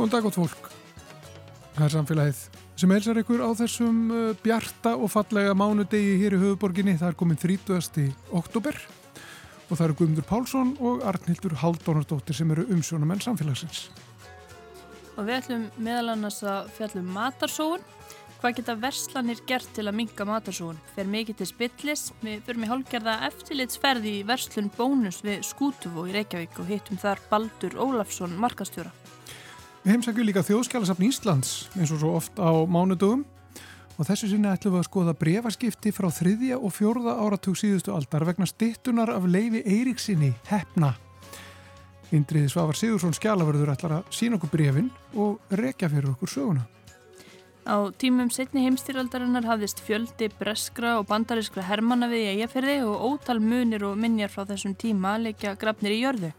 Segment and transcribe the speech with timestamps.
[0.00, 0.68] Góðan dag átt fólk.
[1.74, 2.38] Það er samfélagið
[2.80, 6.94] sem helsar ykkur á þessum uh, bjarta og fallega mánudegi hér í höfuborginni.
[6.96, 8.06] Það er komin 30.
[8.32, 13.90] oktober og það eru Guðmundur Pálsson og Arnildur Haldónardóttir sem eru umsjónamenn samfélagsins.
[15.18, 17.84] Og við ætlum meðal annars að fjallum matarsóun.
[18.40, 20.80] Hvað geta verslanir gert til að minka matarsóun?
[20.94, 22.06] Fer mikið til spillis.
[22.24, 27.20] Við förum í hálgerða eftirlitsferði í verslun bónus við Skútufó í Reykjavík og hittum þar
[27.28, 28.96] Baldur Ólafsson markastjóra.
[29.80, 33.22] Við heimsækjum líka þjóðskjálasafn Íslands eins og svo oft á mánudögum
[33.96, 38.26] og þessu sinni ætlum við að skoða brefaskipti frá þriðja og fjórða áratug síðustu aldar
[38.28, 40.92] vegna stittunar af Leifi Eiríksinni hefna.
[42.12, 46.66] Indriði Svavar Sigursson skjálaverður ætlar að sína okkur brefin og rekja fyrir okkur söguna.
[47.64, 53.40] Á tímum setni heimstýraldarinnar hafðist fjöldi breskra og bandariskra hermanna við í eigafyrði og ótal
[53.40, 56.32] munir og minjar frá þessum tíma leikja grafnir í jörðu.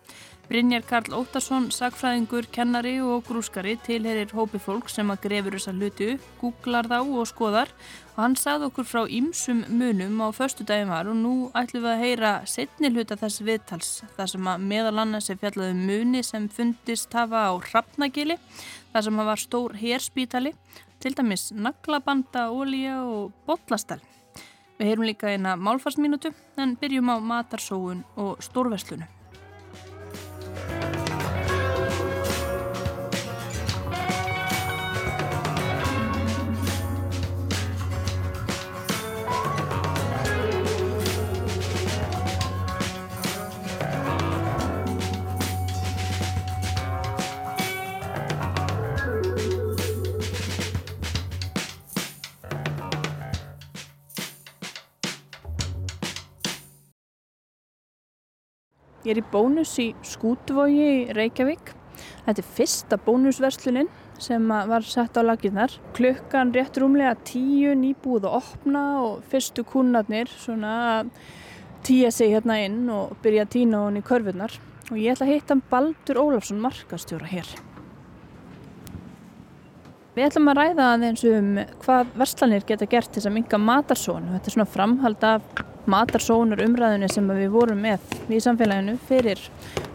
[0.52, 6.08] Brynjar Karl Óttarsson, sagfræðingur, kennari og grúskari tilherir hópi fólk sem að grefur þessa hluti
[6.12, 7.70] upp, googlar þá og skoðar
[8.10, 11.92] og hann sagði okkur frá ýmsum munum á förstu daginn var og nú ætlum við
[11.94, 16.26] að heyra setni hluta þess viðtals þar sem að meðal annars er fjallaði um muni
[16.28, 18.38] sem fundist hafa á Hrafnagili
[18.92, 20.52] þar sem hafa stór herspítali
[21.00, 24.04] til dæmis naglabanda, ólíja og botlastall.
[24.76, 29.21] Við heyrum líka eina málfarsminutu en byrjum á matarsóun og stórverslunu.
[59.12, 61.74] Ég er í bónus í Skútvogi í Reykjavík.
[62.24, 63.90] Þetta er fyrsta bónusverslunin
[64.24, 65.74] sem var sett á laginnar.
[65.98, 71.10] Klukkan rétt rúmlega tíu nýbúið að opna og fyrstu að
[71.84, 74.56] tíja sig hérna inn og byrja að týna hún í körfunar.
[74.94, 77.52] Og ég ætla að hitta Baldur Ólafsson markastjóra hér.
[80.16, 84.32] Við ætlum að ræða aðeins um hvað verslanir geta gert til þess að minga matarsónu.
[84.38, 89.42] Þetta er svona framhald af matarsónur umræðinu sem við vorum með í samfélaginu fyrir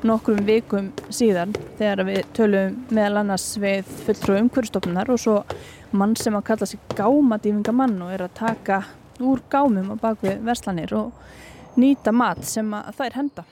[0.06, 5.36] nokkrum vikum síðan þegar við tölum meðal annars við fulltrú umhverfstofnunar og svo
[5.96, 8.82] mann sem að kalla sig gámadýfingamann og er að taka
[9.22, 11.12] úr gámum á bakvið verslanir og
[11.76, 13.46] nýta mat sem að það er henda.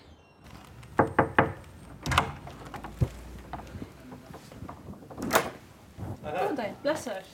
[6.54, 7.28] Góðan dag, blessaður.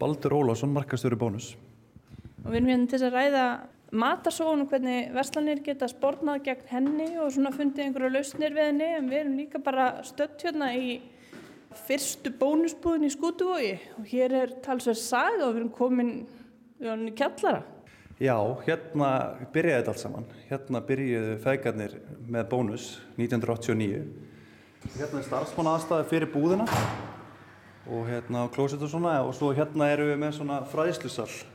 [0.00, 1.50] Baldur Ólásson, markastjóri bónus.
[2.44, 3.44] Og við erum hérna til að ræða
[3.94, 8.88] matarsóun og hvernig verslanir geta spórnað gegn henni og svona fundið einhverju lausnir við henni
[8.96, 10.96] en við erum líka bara stött hérna í
[11.84, 16.12] fyrstu bónusbúðin í Skútuvogi og hér er talsverð saga og við erum komin
[16.82, 17.62] í kjallara.
[18.22, 19.08] Já, hérna
[19.54, 20.28] byrjaði þetta allt saman.
[20.50, 21.96] Hérna byrjuðu feðgarnir
[22.30, 24.04] með bónus 1989.
[24.98, 26.68] Hérna er starfsmann aðstæði fyrir búðina
[27.90, 31.53] og hérna klóset og svona og svo hérna eru við með svona fræðslusall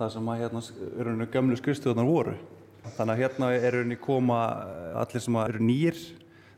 [0.00, 2.34] það sem að hérna gamlu skristuðunar voru.
[2.96, 4.40] Þannig að hérna eru henni koma
[4.98, 6.00] allir sem eru nýjir,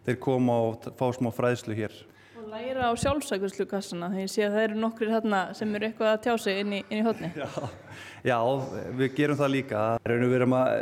[0.07, 1.97] þeir koma og fá smá fræðslu hér.
[2.39, 5.89] Og læra á sjálfsækurslu kassana, þegar ég sé að það eru nokkrir hérna sem eru
[5.89, 7.33] eitthvað að tjá sig inn í, inn í hodni.
[7.39, 7.49] Já,
[8.31, 8.39] já,
[8.99, 9.85] við gerum það líka.
[10.07, 10.73] Við erum að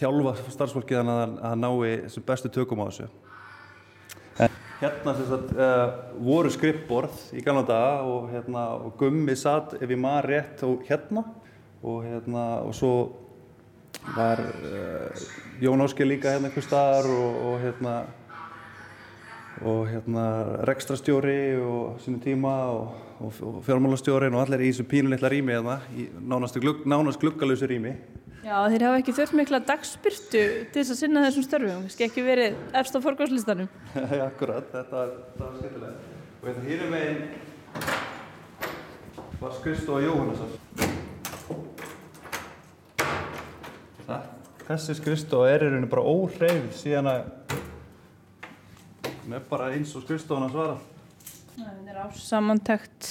[0.00, 3.08] þjálfa starfsfólkið þannig að það nái sem bestu tökum á þessu.
[4.44, 5.84] En hérna sagt, uh,
[6.26, 10.82] voru skrippborð í gamla daga og, hérna, og gummi satt ef ég maður rétt og
[10.88, 11.22] hérna
[11.84, 12.94] og hérna og svo
[14.16, 15.24] var uh,
[15.60, 17.94] Jón Ásker líka hérna einhver staðar og, og hérna
[19.62, 20.24] og hérna
[20.66, 25.78] rekstrastjóri og sinu tíma og, og, og fjármálastjórin og allir í þessu pínulitla rými hérna,
[25.94, 27.94] í nánast, glugg, nánast gluggalösu rými.
[28.44, 30.42] Já, þeir hafa ekki þurft mikla dagspyrtu
[30.72, 33.70] til þess að sinna þessum störfum, skal ekki verið efst á forgáðslistanum
[34.18, 35.06] Já, akkurat, þetta
[35.38, 35.94] var skemmtilega
[36.42, 37.22] og hérna hér er meginn
[39.40, 40.52] var Kristóf Jóhannesson
[44.64, 47.26] Þessi skrifstofa er í rauninu bara óhreyfð síðan að
[49.24, 50.76] hún er bara eins og skrifstofan að svara.
[51.58, 53.10] Það er ásamantækt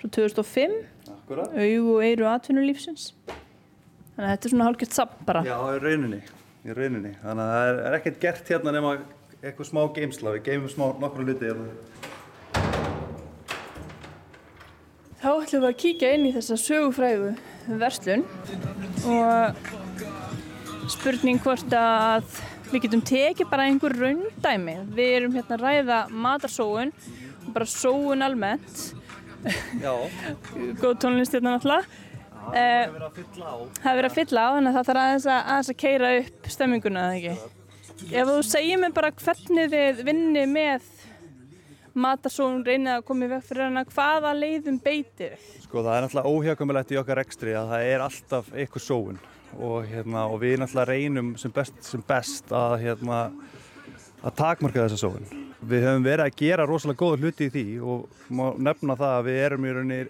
[0.00, 0.78] frá 2005,
[1.12, 1.52] Akkurat.
[1.52, 3.10] aug og eiru atvinnulífsins.
[3.26, 5.44] Þannig að þetta er svona hálfgett samt bara.
[5.44, 6.22] Já, í rauninni,
[6.64, 7.12] í rauninni.
[7.20, 8.94] Þannig að það er ekkert gert hérna nema
[9.42, 10.34] eitthvað smá geimsla.
[10.38, 11.52] Við geimum smá nokkru hluti
[15.22, 17.34] Þá ætlum við að kíkja inn í þessa sögufrægu
[17.78, 18.24] verslun
[19.06, 19.60] og
[20.90, 22.40] spurning hvort að
[22.72, 24.74] Við getum tekið bara einhver raundæmi.
[24.96, 26.92] Við erum hérna að ræða matarsóun,
[27.52, 28.84] bara sóun almennt.
[29.82, 29.92] Já.
[30.80, 31.84] Góð tónlist hérna náttúrulega.
[32.42, 33.56] Það er verið að fylla á.
[33.76, 36.14] Það er verið að fylla á, þannig að það þarf aðeins að, aðeins að keira
[36.22, 37.52] upp stemminguna, eða ekki?
[38.08, 40.88] Ef þú segir mér bara hvernig þið vinni með
[41.98, 45.36] matarsóun, reynið að koma í veg fyrir hana, hvaða leiðum beitir?
[45.64, 49.20] Sko það er náttúrulega óhjákamilegt í okkar ekstri að það er alltaf eitthvað sóun
[49.58, 53.20] og, hérna, og við náttúrulega reynum sem best, sem best að, hérna,
[54.22, 55.28] að takmarka þessa sóun.
[55.62, 59.28] Við höfum verið að gera rosalega góða hluti í því og má nefna það að
[59.28, 60.02] við erum í rauninni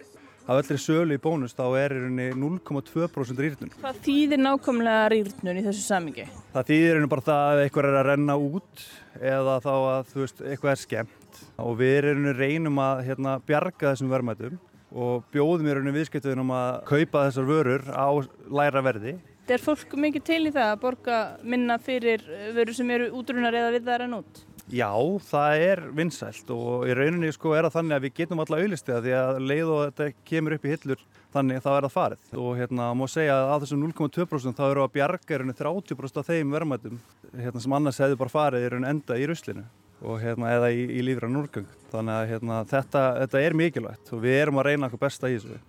[0.43, 3.73] af öllri sölu í bónus þá er í rauninni 0,2% rýrnun.
[3.79, 6.25] Hvað þýðir nákvæmlega rýrnun í þessu samingi?
[6.55, 8.87] Það þýðir í rauninni bara það að eitthvað er að renna út
[9.21, 11.22] eða þá að þú veist, eitthvað er skemmt
[11.61, 14.57] og við reynum að hérna, bjarga þessum verðmætum
[14.93, 18.09] og bjóðum í rauninni viðskiptunum að kaupa þessar vörur á
[18.53, 19.17] læra verði.
[19.51, 22.23] Er fólk mikið til í það að borga minna fyrir
[22.55, 24.43] vörur sem eru útrunar eða við það er enn út?
[24.71, 24.95] Já,
[25.27, 29.01] það er vinsælt og í rauninni sko er það þannig að við getum alltaf auðlistið
[29.03, 31.03] því að leið og þetta kemur upp í hillur
[31.33, 34.85] þannig þá er það farið og hérna má segja að af þessum 0,2% þá eru
[34.85, 37.01] að bjarga í rauninni 30% af þeim verðmætum
[37.35, 39.65] hérna, sem annars hefði bara farið í rauninni enda í ruslinu
[40.03, 44.23] og hérna eða í, í lífra núrgang þannig að hérna, þetta, þetta er mikilvægt og
[44.23, 45.59] við erum að reyna okkur besta í þessu.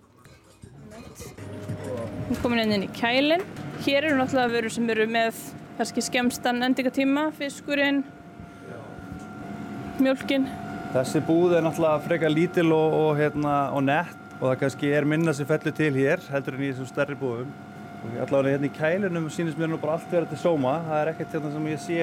[2.25, 3.45] Við komum inn í kælinn.
[3.85, 5.39] Hér eru náttúrulega vörur sem eru með
[5.77, 8.01] kannski skemstan endingatíma, fiskurinn,
[10.01, 10.47] mjölkinn.
[10.95, 15.07] Þessi búð er náttúrulega frekar lítil og, og, hérna, og nett og það kannski er
[15.07, 17.51] minna sem fellur til hér heldur en í þessum stærri búðum.
[18.05, 20.79] Og allavega hérna í kælunum sínist mér nú bara allt verið til sóma.
[20.87, 21.99] Það er ekkert hérna sem ég sé.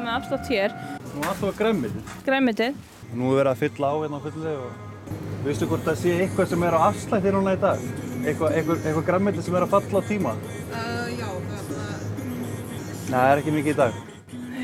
[0.00, 0.72] Komið afslátt hér.
[1.12, 2.12] Nú er alltaf græmitið.
[2.24, 2.76] Græmitið.
[3.12, 6.48] Nú er verið að fylla á hérna á fullu og veistu hvort það sé eitthvað
[6.54, 7.82] sem er á afslætti núna í dag?
[8.24, 10.32] Eitthvað, eitthvað, eitthvað græmitið sem er að falla á tíma?
[10.72, 11.68] Uh, já, það
[13.10, 14.00] Nei, það er ekki mikið í dag.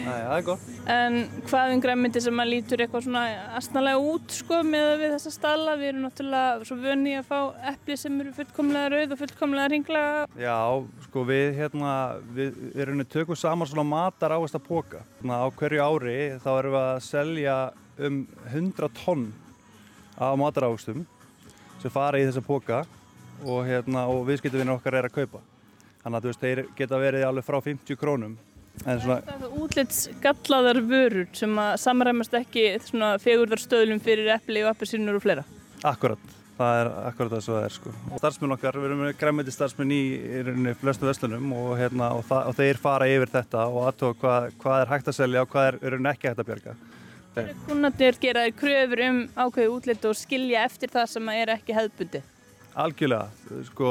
[0.07, 0.67] Það er gott.
[0.93, 1.17] En
[1.49, 3.23] hvað um græmiti sem að lítur eitthvað svona
[3.59, 5.77] astnalega út sko með við þessa stalla?
[5.81, 7.39] Við erum náttúrulega svo vöni að fá
[7.73, 10.29] eppli sem eru fullkomlega rauð og fullkomlega ringlega.
[10.41, 10.59] Já,
[11.09, 11.97] sko við hérna,
[12.37, 15.03] við erum tökum saman svona matar ávist að póka.
[15.27, 17.59] Á hverju ári þá erum við að selja
[18.07, 19.27] um 100 tonn
[20.17, 21.05] af matar ávustum
[21.83, 22.85] sem fara í þessa póka
[23.45, 25.43] og, hérna, og viðskiptavinnir okkar er að kaupa.
[26.03, 28.37] Þannig að þú veist, þeir geta verið alveg frá 50 krónum.
[28.85, 32.65] En svona, Það er útlits gallaðar vörur sem að samræmast ekki
[33.25, 35.45] fegurðarstöðlum fyrir eppli og appelsínur og fleira.
[35.87, 36.19] akkurat,
[36.59, 37.95] það er akkurat það sem það er sko.
[38.21, 42.51] Starfsmenn okkar, við erum með græmiti starfsmenn í, í flestu vestlunum og, hérna, og, það,
[42.51, 45.69] og þeir fara yfir þetta og aðtóa hvað, hvað er hægt að selja og hvað
[45.73, 46.77] er rauninni ekki hægt að bjarga.
[47.67, 52.23] Kunnarnir gera þér kröfur um ákveðu útlit og skilja eftir það sem er ekki hefðbundi.
[52.77, 53.29] Algjörlega,
[53.71, 53.91] sko,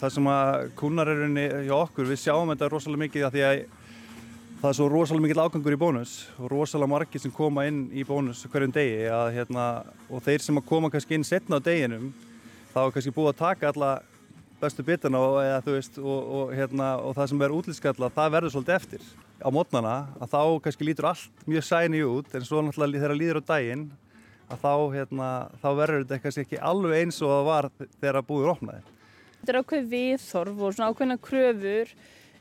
[0.00, 3.44] það sem að kunnar er rauninni hjá okkur, við sjáum þetta rosalega mikið að því
[3.50, 3.75] að
[4.60, 8.04] það er svo rosalega mikill ágangur í bónus og rosalega margir sem koma inn í
[8.08, 9.66] bónus hverjum degi að, hérna,
[10.08, 12.08] og þeir sem koma kannski inn setna á deginum
[12.72, 13.90] þá er kannski búið að taka alla
[14.60, 18.54] bestu bitana og, eða, veist, og, og, hérna, og það sem verður útlýtskalla það verður
[18.54, 19.06] svolítið eftir
[19.44, 23.40] á mótnana að þá kannski lítur allt mjög sæni út en svo náttúrulega þegar líður
[23.44, 23.86] á daginn
[24.46, 28.52] að þá, hérna, þá verður þetta kannski ekki alveg eins og það var þegar búið
[28.54, 28.84] opnaði.
[29.40, 31.90] Þetta er ákveð viðþorf og svona ákveðna kröfur.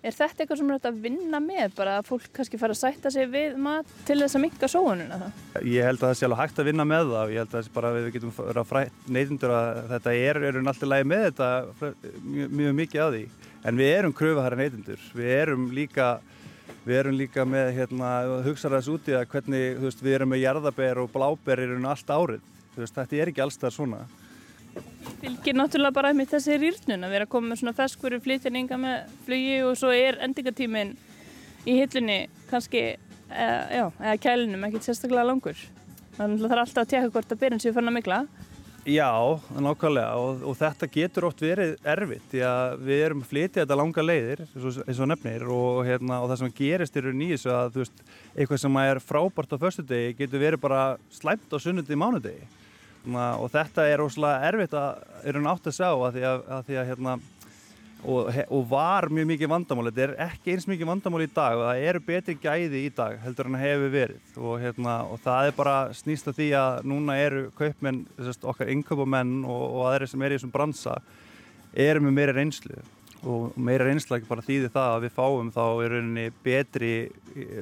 [0.05, 1.71] Er þetta eitthvað sem er hægt að vinna með?
[1.79, 5.17] Bara að fólk kannski fara að sætta sig við mat til þess að minka sóununa
[5.17, 5.39] það?
[5.65, 7.69] Ég held að það sé alveg hægt að vinna með það og ég held að
[7.73, 11.47] bara við getum verið að frætt neytundur að þetta er, erum alltaf lægi með þetta
[12.35, 13.23] mjög, mjög mikið á því.
[13.65, 15.07] En við erum kröfuhæra neytundur.
[15.17, 16.09] Við erum líka,
[16.85, 18.11] við erum líka með hérna,
[18.45, 22.45] hugsaðar þessu úti að hvernig veist, við erum með jarðaber og bláber í allt árið.
[22.77, 24.03] Veist, þetta er ekki alls það svona.
[25.25, 29.13] Fylgir náttúrulega bara með þessi rýrnun að vera að koma með svona ferskvöru flytninga með
[29.25, 30.91] flugi og svo er endingatíminn
[31.65, 32.17] í hillunni
[32.51, 32.81] kannski,
[33.31, 35.63] eða, já, eða kælinum ekkert sérstaklega langur.
[36.19, 38.19] Þannig að það er alltaf að tjekka hvort að byrjun séu fann að mikla.
[38.85, 39.09] Já,
[39.65, 43.77] nákvæmlega og, og þetta getur oft verið erfitt því að við erum að flytja þetta
[43.79, 48.05] langa leiðir eins og, nefnir og, hérna, og það sem gerist eru nýjus að veist,
[48.35, 50.83] eitthvað sem er frábært á förstu degi getur verið bara
[51.17, 51.99] slæmt á sunnundi í
[53.05, 56.43] mánudegi og þetta er óslálega erfitt að er hún átt að sjá að því að,
[56.55, 57.13] að, því að hérna,
[58.05, 59.85] og, og var mjög mikið vandamál.
[59.89, 63.19] Þetta er ekki eins mikið vandamál í dag og það eru betri gæði í dag
[63.23, 64.33] heldur en hefur verið.
[64.37, 68.73] Og, hérna, og það er bara snýst að því að núna eru kaupmenn, þessast, okkar
[68.73, 70.99] innköpumenn og, og aðri sem er í þessum bransa
[71.85, 72.81] eru með meira reynslu.
[73.25, 76.95] Og meira reynsla ekki bara þýði það að við fáum þá í rauninni betri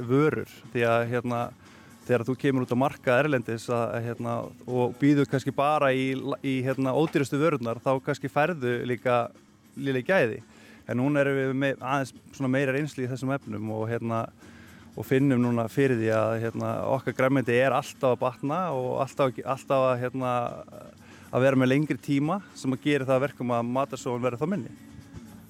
[0.09, 0.51] vörur.
[0.73, 1.43] Því að hérna
[2.07, 6.12] þegar þú kemur út á marka erlendis að, hérna, og býður kannski bara í,
[6.43, 9.27] í hérna, ódýrustu vörurnar þá kannski færðu líka
[9.79, 10.41] lili gæði
[10.88, 14.25] en núna erum við með aðeins meira reynsli í þessum efnum og, hérna,
[14.98, 19.39] og finnum núna fyrir því að hérna, okkar græmyndi er alltaf að batna og alltaf,
[19.55, 20.33] alltaf að, hérna,
[21.31, 24.75] að vera með lengri tíma sem að gera það verkum að matarsóun verður þá minni.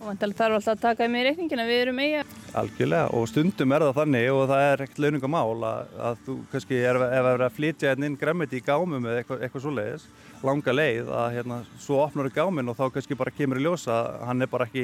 [0.03, 2.22] Og vantilega þarf alltaf að taka í reikningin að við erum eiga.
[2.60, 6.79] Algjörlega og stundum er það þannig og það er ekkert launingamál að, að þú kannski
[6.81, 9.72] er, ef það er að flytja hérna inn græmiti í gámum eða eitthvað, eitthvað svo
[9.77, 10.03] leiðis,
[10.43, 13.95] langa leið að hérna svo opnar þau gámin og þá kannski bara kemur í ljósa
[14.01, 14.83] að hann er bara ekki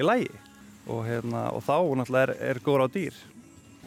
[0.00, 0.32] í lægi
[0.88, 3.20] og, hérna, og þá náttúrulega er, er góður á dýr.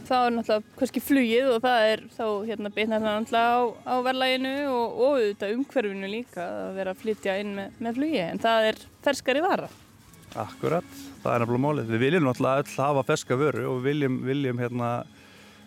[0.05, 3.96] þá er náttúrulega kannski flugið og það er þá hérna bitnar það náttúrulega á, á
[4.12, 8.46] verðlæginu og, og auðvitað umhverfinu líka að vera að flytja inn með, með flugi en
[8.46, 9.74] það er ferskari vara.
[10.36, 10.88] Akkurat,
[11.24, 11.91] það er nefnilega málið.
[11.93, 14.89] Við viljum náttúrulega öll hafa ferska vöru og við viljum, viljum hérna,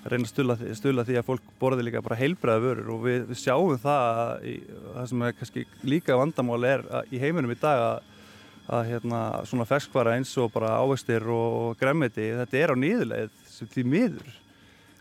[0.05, 3.41] reyna að stula stula því að fólk borði líka bara heilbreða vörur og við, við
[3.41, 4.45] sjáum það,
[4.95, 8.21] það sem er kannski líka vandamáli er í heiminum í dag að,
[8.77, 13.73] að hérna, svona ferskvara eins og bara ávextir og gremmiti, þetta er á nýðuleið sem
[13.73, 14.39] því miður.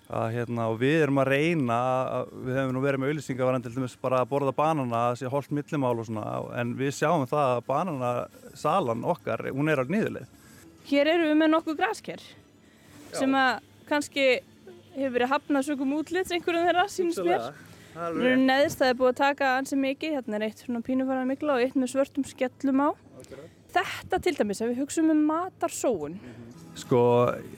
[0.09, 1.75] Að, hérna, og við erum að reyna,
[2.17, 5.91] að, við hefum nú verið með dæmis bara að borða banana, að sé holdt millimál
[6.01, 6.23] og svona,
[6.57, 10.31] en við sjáum það að bananasalan okkar, hún er á nýðuleið.
[10.89, 12.23] Hér eru við með nokkuð grasker
[13.13, 14.25] sem að kannski
[14.95, 17.51] hefur verið hafnað sökum útlits einhverjum þeirra sínst mér.
[17.93, 21.29] Það eru neðst, það er búið að taka ansi mikið, hérna er eitt svona pínufarað
[21.29, 22.89] mikla og eitt með svörtum skellum á.
[23.69, 26.17] Þetta til dæmis, ef við hugsaum um matarsóun,
[26.79, 26.99] Sko,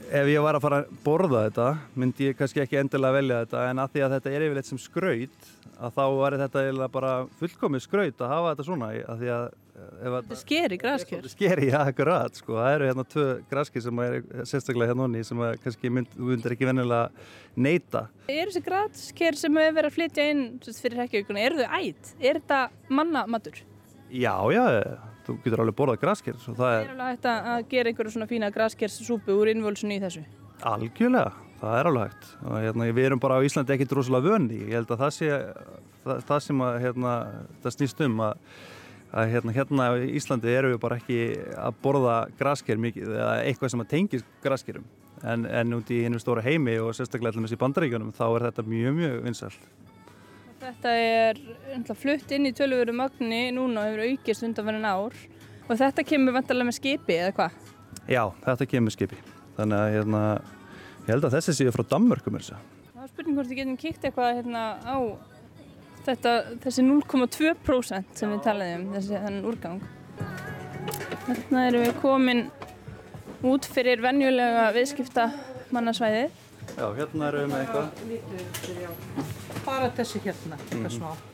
[0.09, 1.65] ef ég var að fara að borða þetta,
[1.99, 4.79] myndi ég kannski ekki endilega velja þetta, en að því að þetta er yfirleitt sem
[4.81, 5.49] skraut,
[5.81, 9.45] að þá var þetta bara fullkomið skraut að hafa þetta svona, að því að
[9.81, 11.21] þetta er skeri grasker.
[11.21, 14.17] Þetta er skeri, já, akkurat, sko, það eru hérna tvö graskir sem er
[14.53, 17.29] sérstaklega hérna onni sem kannski mynd, myndir ekki vennilega
[17.67, 18.07] neyta.
[18.31, 20.43] Er þessi grasker sem hefur verið að flytja inn
[20.81, 22.13] fyrir hekkiaukuna, eru þau ætt?
[22.17, 23.63] Er þetta mannamatur?
[24.11, 24.65] Já, já,
[25.31, 28.51] þú getur alveg borðað grasker Það er, er alveg hægt að gera einhverju svona fína
[28.53, 30.25] graskerssúpu úr innvölsunni í þessu.
[30.71, 32.27] Algjörlega, það er alveg hægt.
[32.45, 35.31] Og hérna, við erum bara á Íslandi ekkert rosalega vöndi ég held að það sé
[36.05, 37.15] það, það sem að hérna,
[37.63, 38.47] það snýst um að,
[39.11, 41.21] að hérna, hérna á Íslandi erum við bara ekki
[41.57, 44.89] að borða grasker mikið eða eitthvað sem að tengis graskerum
[45.21, 48.47] en, en út í hennum stóra heimi og sérstaklega allir með þessi bandaríkjunum þá er
[48.49, 49.67] þetta mjög mjög vinsalt
[50.71, 51.39] Þetta er
[51.99, 55.17] flutt inn í tölvöru magni núna og hefur aukist undanverðin ár.
[55.67, 57.57] Og þetta kemur vantarlega með skipi eða hvað?
[58.07, 59.19] Já, þetta kemur með skipi.
[59.57, 60.21] Þannig að hérna,
[61.03, 62.69] ég held að þessi séu frá Danmörkum þess að
[63.01, 64.97] Það er spurning hvort við getum kíkt eitthvað hérna á
[66.05, 69.79] þetta, þessi 0,2% sem við talaðum um, þessi þennan úrgang.
[71.25, 72.43] Þarna erum við komin
[73.49, 75.31] út fyrir venjulega viðskipta
[75.73, 76.27] mannasvæði
[76.77, 77.87] Já, hérna erum við með eitthvað
[79.65, 81.27] bara þessi hérna, mm -hmm.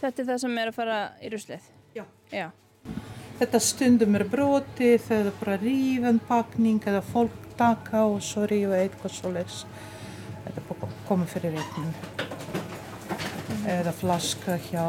[0.00, 1.64] Þetta er það sem er að fara í ruslið?
[1.94, 2.04] Já.
[2.32, 2.50] Já.
[3.40, 8.78] Þetta stundum er brotið, það er bara rífan pakning eða fólk taka og svo rífa
[8.80, 9.64] eitthvað svo leiðs.
[10.44, 11.94] Þetta er komið fyrir reiknum.
[13.68, 14.84] Eða flaska hjá,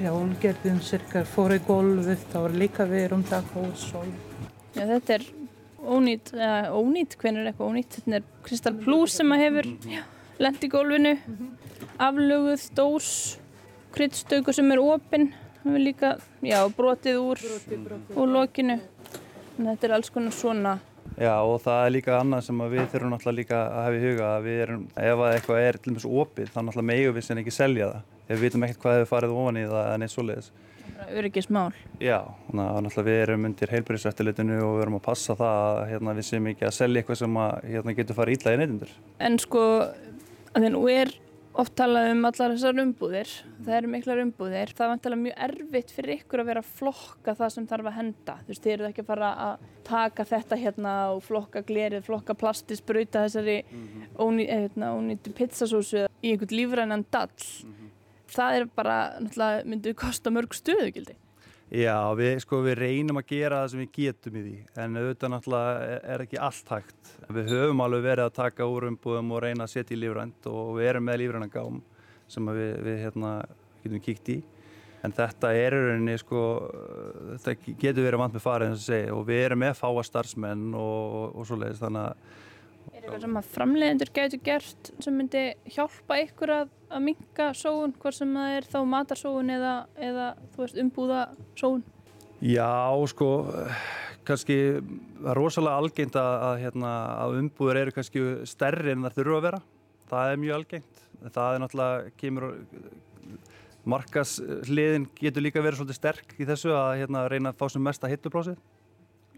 [0.00, 4.02] hjá úlgerðum cirka fór í gólfið, þá er líka við um taka og svo.
[4.74, 5.26] Já, þetta er
[5.86, 8.00] ónýtt, eða ónýtt, hvernig er eitthvað ónýtt?
[8.00, 9.70] Þetta er Kristal Plus sem að hefur
[10.40, 11.16] lend í gólfinu.
[11.16, 11.70] Mm -hmm
[12.00, 13.38] aflöguð dós
[13.94, 15.32] kryddstöku sem er opinn.
[15.60, 18.14] Líka, já, brotið úr brotið, brotið.
[18.16, 18.78] úr lokinu.
[19.58, 20.78] En þetta er alls konar svona.
[21.20, 24.30] Já og það er líka annað sem við þurfum náttúrulega líka að hafa í huga
[24.30, 27.40] að við erum, ef eitthvað er til og meins opið þá náttúrulega megum við sem
[27.42, 28.06] ekki selja það.
[28.30, 30.50] Ef við vitum ekkert hvað hefur farið ofan í það en eitt svoleiðis
[31.08, 32.18] Öryggismál Já,
[32.52, 36.52] náttúrulega við erum undir heilbærisrættilitinu og við erum að passa það að hérna, við sem
[36.52, 39.64] ekki að selja eitthvað sem að, hérna, getur farið ítla í neytundur En sko,
[40.54, 41.12] að þenn og er
[41.58, 43.30] oft talað um allar þessar umbúðir
[43.64, 47.34] það eru miklar umbúðir það er vantilega mjög erfitt fyrir ykkur að vera að flokka
[47.40, 50.60] það sem þarf að henda þú veist, þið eru ekki að fara að taka þetta
[50.60, 54.06] hérna og flokka glerið, flokka plasti spröyta þessari mm -hmm.
[54.22, 57.79] óný, eh, hérna, ónýttu pizzasósu í einhvern lífrænan dall mm -hmm.
[58.34, 61.16] Það er bara, náttúrulega, myndið kosta mörg stöðugildi
[61.70, 65.30] Já, við, sko, við reynum að gera það sem við getum í því en auðvitað
[65.30, 67.10] náttúrulega er ekki allt hægt.
[67.30, 70.72] Við höfum alveg verið að taka úr umbúðum og reyna að setja í lífrænt og
[70.80, 71.78] við erum með lífræna gám
[72.30, 73.30] sem við, við hérna,
[73.84, 74.36] getum kíkt í.
[75.06, 76.42] En þetta er rauninni, sko,
[77.46, 80.66] þetta getur verið vant með farið eins og segja og við erum með fáa starfsmenn
[80.74, 82.38] og, og, og svo leiðist þannig að
[82.90, 87.94] Er eitthvað sem að framleiðendur getur gert sem myndi hjálpa ykkur að, að minka sóun,
[88.02, 90.28] hvort sem það er þá matarsóun eða, eða
[90.82, 91.24] umbúða
[91.58, 91.82] sóun?
[92.40, 92.70] Já,
[93.12, 93.28] sko,
[94.28, 94.56] kannski
[95.36, 99.62] rosalega algengt að, að, hérna, að umbúður eru kannski stærri en það þurfa að vera.
[100.10, 101.04] Það er mjög algengt.
[101.20, 102.48] Það er náttúrulega, kemur
[103.90, 108.10] markasliðin getur líka verið svolítið sterk í þessu að hérna, reyna að fá sem mesta
[108.10, 108.58] hittuprósið.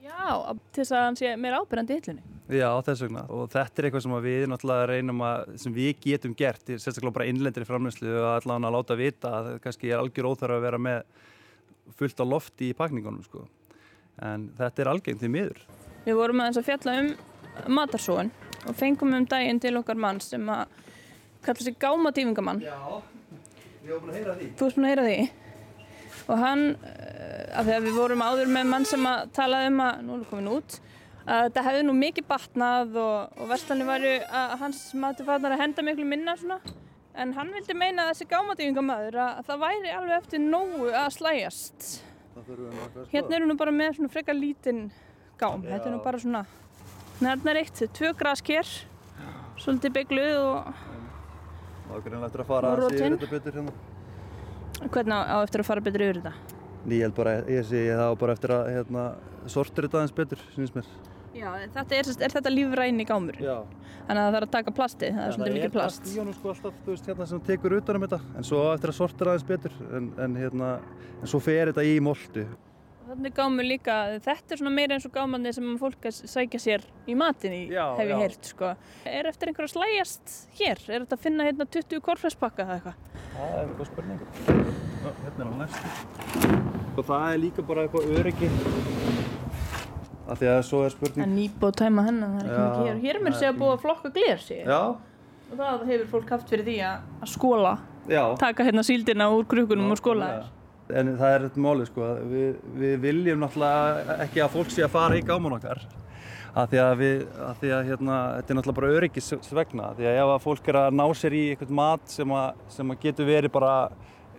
[0.02, 2.22] Já, til þess að hann sé meira ábyrgandi í hillunni.
[2.52, 3.22] Já, þess vegna.
[3.30, 7.26] Og þetta er eitthvað sem við náttúrulega reynum að, sem við getum gert, sérstaklega bara
[7.30, 10.80] innlendir í framlýslu og allavega að láta vita að kannski er algjör óþarf að vera
[10.82, 11.04] með
[11.98, 13.44] fullt á lofti í pakningunum, sko.
[14.22, 15.62] En þetta er algengt því miður.
[16.02, 17.12] Við vorum aðeins að fjalla um
[17.78, 18.32] matarsóun
[18.66, 20.66] og fengum um daginn til okkar mann sem að
[21.46, 22.62] kalla sig gáma tífingamann.
[22.62, 22.74] Já,
[23.86, 24.50] var búin að heyra því.
[24.58, 25.41] Þú búin að heyra því?
[26.28, 26.64] Og hann,
[27.52, 30.22] af því að við vorum áður með mann sem að talaði um að, nú erum
[30.22, 30.76] við komin út,
[31.22, 35.64] að þetta hefði nú mikið batnað og, og verslanir væri að hans mati farnar að
[35.64, 36.60] henda miklu minna svona.
[37.12, 41.90] En hann vildi meina að þessi gámatífingamæður að það væri alveg eftir nógu að slæjast.
[43.12, 44.86] Hérna eru nú bara með svona frekar lítinn
[45.40, 45.66] gám.
[45.66, 46.46] Þetta er nú bara svona,
[47.20, 48.72] hérna er eitt, tvö grasker,
[49.60, 50.72] svolítið byggluð og
[51.92, 53.72] Það er greinlega eftir að fara að séu þetta betur hérna.
[54.80, 56.58] Hvernig á, eftir að fara betur yfir þetta?
[56.90, 59.04] Ég held bara, ég sé það á bara eftir að hérna,
[59.50, 60.88] sortir þetta aðeins betur, syns mér.
[61.32, 63.38] Já, þetta er, er þetta lífræni gámur?
[63.40, 63.54] Já.
[64.02, 66.02] Þannig að það þarf að taka plastið, það er svolítið mikið plast.
[66.02, 68.18] Það er plast í honum sko alltaf, þú veist, hérna sem tekur utan um þetta,
[68.36, 70.72] en svo eftir að sortir aðeins betur, en, en hérna,
[71.20, 72.44] en svo fer þetta í moltu.
[73.02, 76.84] Þannig gámur líka, þetta er svona meira eins og gámandi sem fólk að sækja sér
[77.10, 78.18] í matin í, Já, hef ég já.
[78.22, 78.70] heyrt, sko.
[79.10, 80.78] Er eftir einhver að slæjast hér?
[80.86, 82.96] Er þetta að finna hérna 20 korflespakka eða eitthvað?
[83.32, 84.22] Það er eitthvað spurning.
[85.02, 86.96] Ó, hérna er hann næst.
[86.96, 88.52] Og það er líka bara eitthvað öryggi.
[90.30, 91.18] Af því að svo er spurning.
[91.18, 93.00] Það er nýbúið að tæma hennan, það er ekki Já, mikið hér.
[93.02, 94.66] Hér er mér það segja er búið að flokka gler, sé ég.
[94.70, 94.82] Já,
[95.52, 97.72] Og það hefur fólk haft fyrir því að, að skóla,
[98.08, 98.22] já.
[98.40, 100.46] taka hérna síldina úr krukunum og skóla þér.
[100.92, 104.84] En það er þetta máli sko, að við, við viljum náttúrulega ekki að fólk sé
[104.84, 105.82] að fara í gáman okkar.
[106.52, 109.92] Af því að við, af því að hérna, þetta er náttúrulega bara öryggisvegna.
[109.96, 112.92] Því að ef að fólk er að ná sér í eitthvað mat sem að, sem
[112.92, 113.76] að getur verið bara,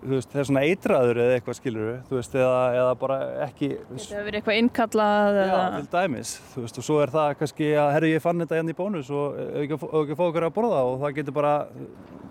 [0.04, 3.72] þú veist, það er svona eitraður eða eitthvað skilur þú veist, eða, eða bara ekki,
[3.80, 7.72] Þetta hefur verið eitthvað innkallað Já, til dæmis, þú veist, og svo er það kannski
[7.72, 10.26] að, herru, ég fann þetta hérna í bónus og ef ekki, ef ekki að fá
[10.28, 11.58] okkur að borða og það getur bara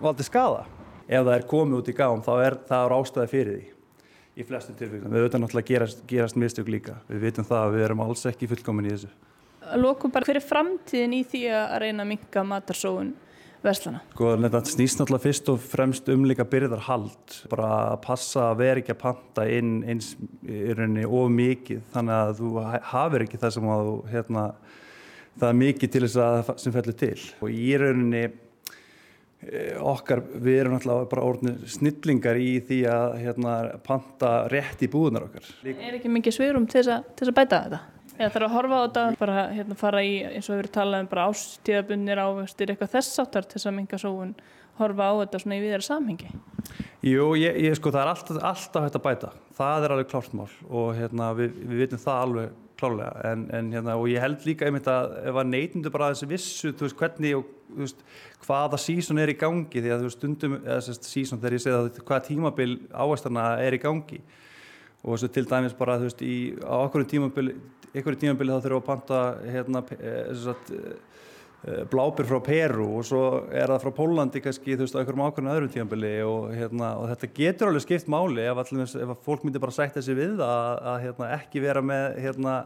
[0.05, 0.65] valdið skada.
[1.03, 3.73] Ef það er komið út í gám, þá er það ástæði fyrir því
[4.37, 5.11] í flestum tilfellum.
[5.13, 6.95] Við auðvitað náttúrulega gerast, gerast mistök líka.
[7.09, 9.11] Við vitum það að við erum alls ekki fullkomin í þessu.
[9.79, 13.13] Lókum bara fyrir framtíðin í því að reyna að minka matarsóun
[13.63, 14.01] verslana.
[14.11, 17.37] Sko, þetta snýst náttúrulega fyrst og fremst um líka byrðarhald.
[17.53, 20.09] Bara að passa að vera ekki að panta inn eins
[20.43, 24.43] í rauninni of mikið þannig að þú ha- hafir ekki það sem að þú, hérna,
[25.39, 27.13] það er mikið til þess að sem fellur til.
[27.39, 28.25] Og í rauninni
[29.83, 35.27] okkar, við erum náttúrulega bara orðnir snillingar í því að hérna, panta rétt í búðunar
[35.27, 35.49] okkar.
[35.73, 37.81] Er ekki mikið sviðrum til þess að, bæta þetta?
[38.13, 41.03] Eða þarf að horfa á þetta, bara hérna, fara í, eins og við erum talað
[41.03, 44.35] um, bara ástíðabunir ávextir, eitthvað þess áttar til þess að minka sóun,
[44.77, 46.29] horfa á þetta svona í viðara samhengi.
[47.03, 49.31] Jú, ég, ég sko það er alltaf, alltaf hægt að bæta.
[49.57, 53.23] Það er alveg klárt mál og hérna, við, við vitum það alveg klárlega.
[53.31, 56.73] En, en hérna, og ég held líka einmitt að ef að neytundu bara þessi vissu,
[56.75, 58.03] þú veist, hvernig og þú veist,
[58.45, 61.63] hvaða sísón er í gangi því að þú veist, stundum, eða sérst sísón þegar ég
[61.63, 64.19] segja að hvaða tímabil áherslarna er í gangi.
[65.03, 67.55] Og þessu til dæmis bara, þú veist, í, á okkur tímabili,
[67.93, 69.23] einhverju tímabili þá þurfum við að panta
[69.55, 70.29] hérna, pe- eh,
[70.77, 70.93] eh,
[71.63, 75.53] blábir frá Peru og svo er það frá Pólandi kannski þú veist á einhverjum ákveðnum
[75.53, 79.61] öðrum tímanbili og, hérna, og þetta getur alveg skipt máli ef, allir, ef fólk myndi
[79.63, 82.57] bara sætta sig við að, að hérna, ekki vera með hérna,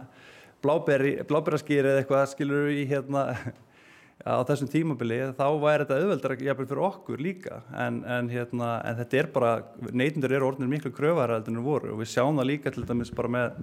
[0.66, 3.28] bláberaskýr eða eitthvað skilur í hérna
[4.26, 7.62] á þessum tímabili þá væri þetta auðveldar jafnvel fyrir okkur líka.
[7.78, 9.54] En, en, hérna, en þetta er bara
[9.94, 13.62] neytundur eru orðinir miklu þeir voru og við sjáum það líka til dæmis bara með,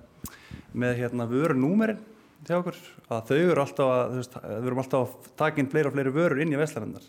[0.70, 2.13] með hérna, vörunúmerin
[2.48, 5.90] hjá okkur að þau eru alltaf að veist, við erum alltaf að taka inn fleiri
[5.90, 7.08] og fleiri vörur inn í veslarendar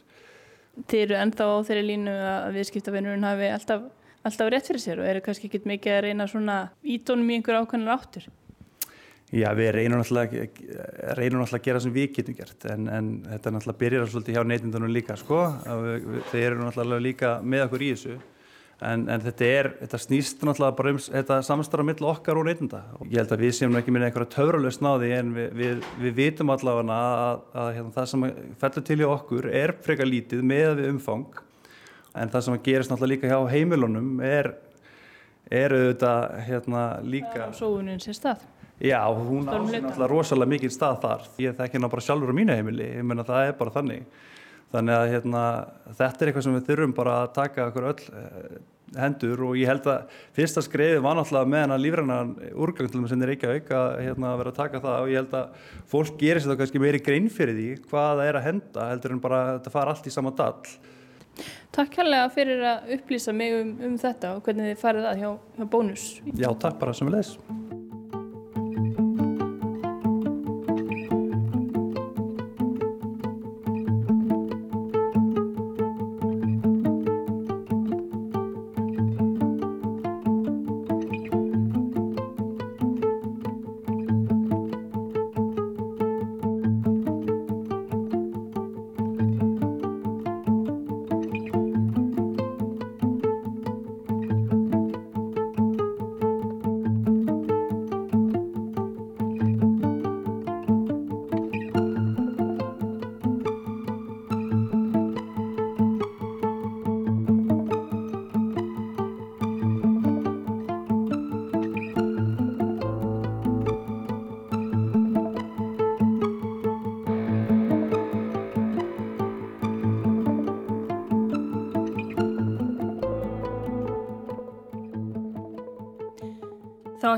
[0.75, 3.85] Þið eru ennþá á þeirri línu að viðskiptavinnurinn hafi alltaf,
[4.27, 7.61] alltaf rétt fyrir sér og eru kannski ekki mikið að reyna svona ítónum í einhver
[7.61, 8.27] ákveðnar áttur.
[9.35, 10.49] Já, við reynum náttúrulega,
[11.17, 14.37] reynum náttúrulega að gera sem við getum gert en, en þetta er náttúrulega byrjar svolítið
[14.37, 18.17] hjá neytindunum líka sko, að við, við, þeir eru náttúrulega líka með okkur í þessu
[18.83, 22.81] en, en þetta er, þetta snýst náttúrulega bara um þetta samstarf mill okkar og neytinda
[22.99, 25.87] og ég held að við séum nú ekki minna einhverja töfralöst náði en við, við,
[26.01, 28.25] við vitum allavega að, að hérna, það sem
[28.63, 31.41] fellur til hjá okkur er frekar lítið með við umfang
[32.15, 34.51] en það sem gerist náttúrulega líka hjá heimilunum er,
[35.51, 38.45] er auðvitað hérna, líka Sóunin sér stað.
[38.75, 39.87] Já, hún á Stórum sér hluta.
[39.87, 41.27] náttúrulega rosalega mikið stað þar.
[41.39, 44.23] Ég þekki hérna bara sjálfur á mínu heimili, ég meina það er bara þannig.
[44.75, 45.41] Þannig að hérna,
[45.95, 48.55] þetta er eitthvað sem við þurfum bara að taka okkur öll eh,
[48.99, 53.15] hendur og ég held að fyrsta skreiði var náttúrulega með hana lífrænan úrgang til þess
[53.15, 55.71] að er ekki að auka hérna, að vera að taka það og ég held að
[55.91, 59.15] fólk gerir sér það kannski meiri grein fyrir því hvað það er að henda heldur
[59.15, 60.75] en bara þetta fara allt í sama dall.
[61.75, 65.29] Takk hérlega fyrir að upplýsa mig um, um þetta og hvernig þið farið að hjá,
[65.59, 66.07] hjá bónus.
[66.31, 67.35] Já, takk bara sem við leys.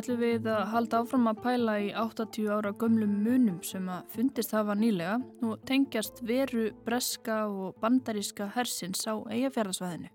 [0.08, 4.54] Ætlum við að halda áfram að pæla í 80 ára gömlum munum sem að fundist
[4.56, 10.08] hafa nýlega og tengjast veru, breska og bandaríska hersins á eigafjörðasvæðinu.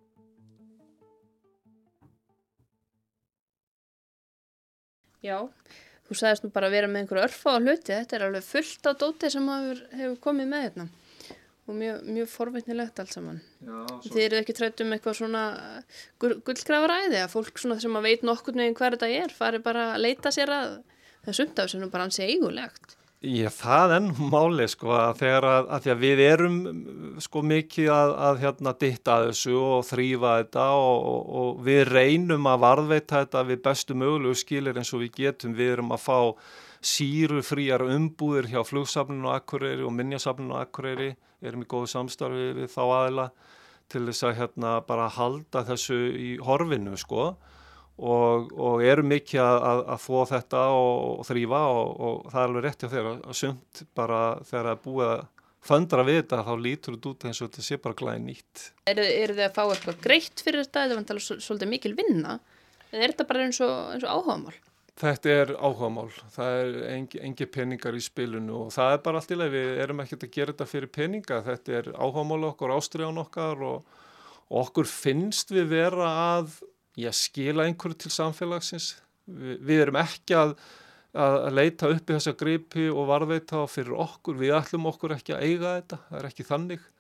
[5.21, 5.37] Já,
[6.09, 8.89] þú sagðist nú bara að vera með einhverju örfa á hluti, þetta er alveg fullt
[8.89, 10.89] á dóti sem hefur, hefur komið með hérna
[11.69, 13.43] og mjög, mjög forveitnilegt allt saman.
[13.63, 14.15] Já, svo...
[14.15, 15.45] Þið eru ekki trætt um eitthvað svona
[16.23, 20.35] gullgrafaræði að fólk sem að veit nokkur neginn hver þetta er fari bara að leita
[20.35, 20.75] sér að
[21.29, 22.97] þessum dag sem bara hansi eigulegt.
[23.23, 26.57] Já, það er máli sko að þegar að, að, að við erum
[27.23, 32.49] sko mikið að, að hérna ditta þessu og þrýfa þetta og, og, og við reynum
[32.51, 35.55] að varðveita þetta við bestu mögulegu skilir eins og við getum.
[35.55, 36.19] Við erum að fá
[36.83, 41.13] síru fríar umbúðir hjá flugsafninu og akkureyri og minnjasafninu og akkureyri.
[41.43, 43.27] Erum í góðu samstarfi við þá aðila
[43.93, 47.33] til þess að hérna bara halda þessu í horfinu sko
[47.99, 52.49] og, og eru mikið að, að, þó þetta og, og þrýfa og, og það er
[52.49, 55.23] alveg rétti á þeirra að sumt bara þegar það er búið að
[55.63, 58.65] föndra við þetta þá lítur þetta út eins og þetta sé bara glæði nýtt.
[58.91, 62.39] Eru er þið að fá eitthvað greitt fyrir þetta eða vantar svolítið mikil vinna
[62.91, 64.57] eða er þetta bara eins og, og áhugamál?
[65.03, 69.33] Þetta er áhugamál, það er engi, engi peningar í spilinu og það er bara allt
[69.35, 73.19] í leið, við erum ekkert að gera þetta fyrir peninga, þetta er áhugamál okkur, ástriðan
[73.25, 73.97] okkar og
[74.63, 76.55] okkur finnst við vera að
[77.03, 78.93] ég skila einhverju til samfélagsins.
[79.27, 80.55] Vi, við erum ekki að,
[81.19, 84.39] að leita upp í þessa gripi og varðveita fyrir okkur.
[84.39, 86.91] Við ætlum okkur ekki að eiga þetta, það er ekki þannig.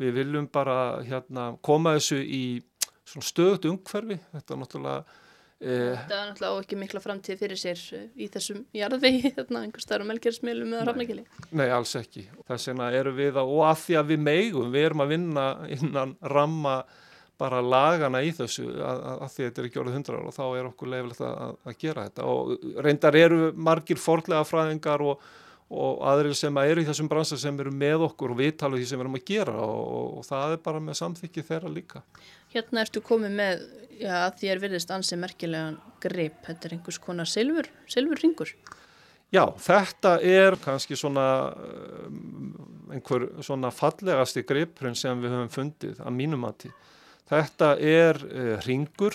[0.00, 2.44] Við viljum bara hérna, koma þessu í
[3.04, 4.22] stöðut umhverfi.
[4.32, 5.26] Þetta er náttúrulega...
[5.60, 7.80] Eh, þetta er náttúrulega ekki mikla framtíð fyrir sér
[8.16, 11.26] í þessum jarðvegi, hérna, einhver starf melkjörnsmiðlum eða rafnækili.
[11.52, 12.24] Nei, alls ekki.
[12.48, 15.46] Þess vegna eru við að, og að því að við megum, við erum að vinna
[15.76, 16.78] innan ramma
[17.40, 20.36] bara lagana í þessu að, að, að því þetta er ekki orðið hundra ára og
[20.36, 25.30] þá er okkur leifilegt að, að gera þetta og reyndar eru margir fordlega fræðingar og,
[25.70, 28.98] og aðrir sem eru í þessum bransa sem eru með okkur og viðtalu því sem
[28.98, 32.02] við erum að gera og, og það er bara með samþykki þeirra líka.
[32.50, 33.64] Hérna ertu komið með,
[34.02, 38.54] já því er virðist ansið merkilegan grip, þetta er einhvers konar silfur, silfur ringur.
[39.30, 41.26] Já, þetta er kannski svona
[42.90, 46.74] einhver svona fallegasti gripurinn sem við höfum fundið að mínum aðtíð
[47.30, 49.14] Þetta er uh, ringur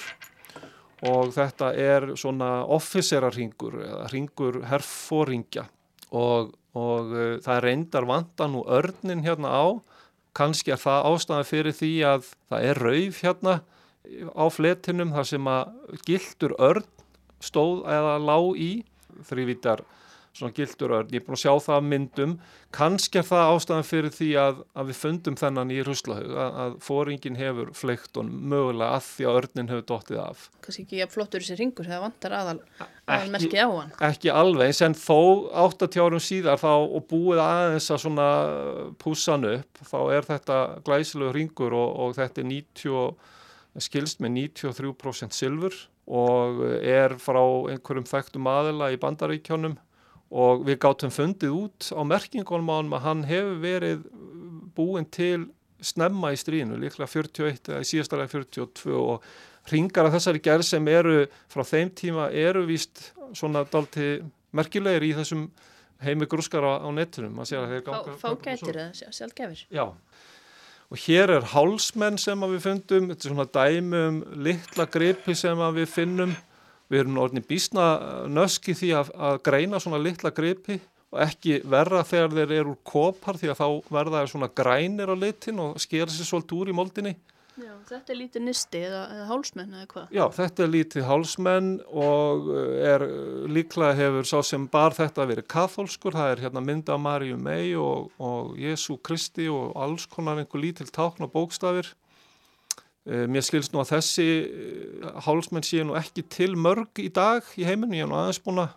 [1.05, 5.65] og þetta er svona officerarringur eða ringur herfóringja
[6.11, 9.65] og, og uh, það reyndar vantan og örnin hérna á.
[10.35, 13.55] Kanski er það ástæðan fyrir því að það er rauf hérna
[14.35, 16.89] á fletinum þar sem að gildur örn
[17.43, 18.71] stóð eða lág í
[19.25, 19.85] þrývítar
[20.35, 22.33] svona gildur örn, ég er búin að sjá það að myndum,
[22.75, 26.75] kannski er það ástæðan fyrir því að, að við fundum þennan í Ruslahaug, að, að
[26.83, 30.45] fóringin hefur fleikt og mögulega að því að örnin hefur dóttið af.
[30.65, 32.57] Kannski ekki að flottur þessi ringur þegar vantar aðal,
[33.07, 33.91] hann.
[34.07, 35.19] Ekki alveg, en þó
[35.65, 38.27] 80 árum síðar þá og búið aðeins að svona
[39.01, 43.33] púsan upp, þá er þetta glæsilegu ringur og, og þetta er 90,
[43.85, 47.41] skilst með 93% silfur og er frá
[47.73, 49.77] einhverjum þekktum aðila í bandaríkjónum
[50.35, 54.05] og við gáttum fundið út á merkingunum á hann að hann hefur verið
[54.77, 55.47] búin til
[55.85, 59.25] snemma í strínu, líklega 41 eða í síðastalega 42 og
[59.71, 64.19] ringar af þessari gerð sem eru frá þeim tíma eru víst svona dalti
[64.55, 65.47] merkilegir í þessum
[66.05, 69.85] heimi grúskara á nettunum Fá, fá gætir eða sjálfgefir Já,
[70.91, 75.87] og hér er hálsmenn sem við fundum, þetta er svona dæmum litla gripi sem við
[75.91, 76.35] finnum.
[76.85, 77.85] Við erum orðin bísna
[78.29, 80.77] nöski því að, að greina svona litla gripi
[81.09, 85.09] og ekki verra þegar þeir eru úr kopar því að þá verða þeir svona grænir
[85.09, 87.15] á litin og skera sér svolítið úr í moldinni.
[87.55, 90.07] Já, þetta er lítið nisti eða, eða hálsmenn eða hvað?
[90.17, 93.05] Já, þetta er lítið hálsmenn og eh, er
[93.47, 98.09] líklega hefur sá sem bar þetta verið katholskur, það er hérna mynda Maríu mei og,
[98.19, 101.95] og Jésu Kristi og alls konar einhver lítill tákn og bókstafir
[103.05, 107.45] Eh, mér skilst nú að þessi eh, hálsmenn séu nú ekki til mörg í dag
[107.53, 108.71] í heiminu, ég hef nú aðeins búin að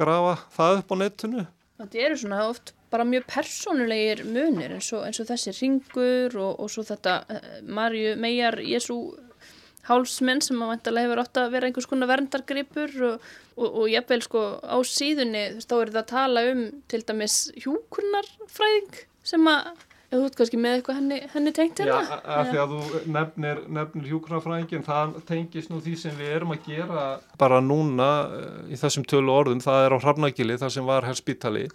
[0.00, 1.44] grafa það upp á netinu.
[1.82, 6.60] Þetta eru svona oft bara mjög personulegir munir eins og, eins og þessi ringur og,
[6.62, 8.98] og svo þetta uh, Marju Meijar Jésu
[9.88, 13.28] hálsmenn sem að vantarlega hefur átt að vera einhvers konar verndargripur og,
[13.68, 19.04] og ég vel sko á síðunni þá er það að tala um til dæmis hjúkurnarfræðing
[19.28, 19.70] sem að
[20.08, 21.98] Þú ert kannski með eitthvað henni, henni tengt hérna?
[22.00, 26.54] Já, að því að þú nefnir, nefnir hjúknarfræðingin, það tengis nú því sem við erum
[26.54, 27.02] að gera
[27.40, 28.06] bara núna
[28.38, 31.66] eh, í þessum tölu orðum, það er á Hrafnagili, það sem var hér spítali.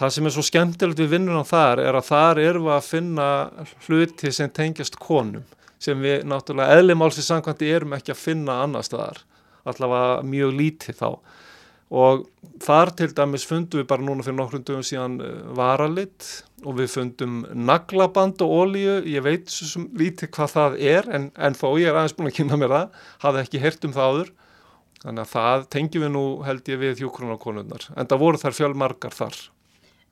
[0.00, 3.24] Það sem er svo skemmtilegt við vinnunum þar er að þar erum við að finna
[3.84, 5.42] hluti sem tengjast konum,
[5.76, 9.20] sem við náttúrulega eðlimálsins samkvæmdi erum ekki að finna annar staðar.
[9.68, 11.10] allavega mjög lítið þá.
[12.00, 12.22] Og
[12.64, 16.30] þar til dæmis fundum við bara núna fyrir nokkrum dögum síðan uh, varalitt
[16.64, 21.60] og við fundum naglaband og ólíu, ég veit svo lítið hvað það er en, en
[21.60, 24.34] þó ég er aðeins búin að kynna mér það, hafði ekki hert um það áður.
[25.04, 29.20] Þannig að það tengjum við nú held ég við hjókronarkonunnar en það voru þar fjölmarkar
[29.20, 29.42] þar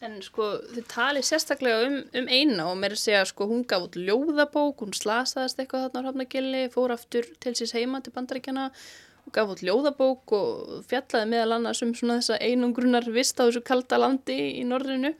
[0.06, 3.64] En sko þið talið sérstaklega um, um eina og mér er að segja sko hún
[3.66, 8.14] gaf út ljóðabók, hún slasaðist eitthvað þarna á Hrafnagilli, fór aftur til síns heima til
[8.14, 13.48] bandaríkjana og gaf út ljóðabók og fjallaði meðal annars um svona þessa einungrunar vist á
[13.48, 15.12] þessu kalda landi í norðrinu.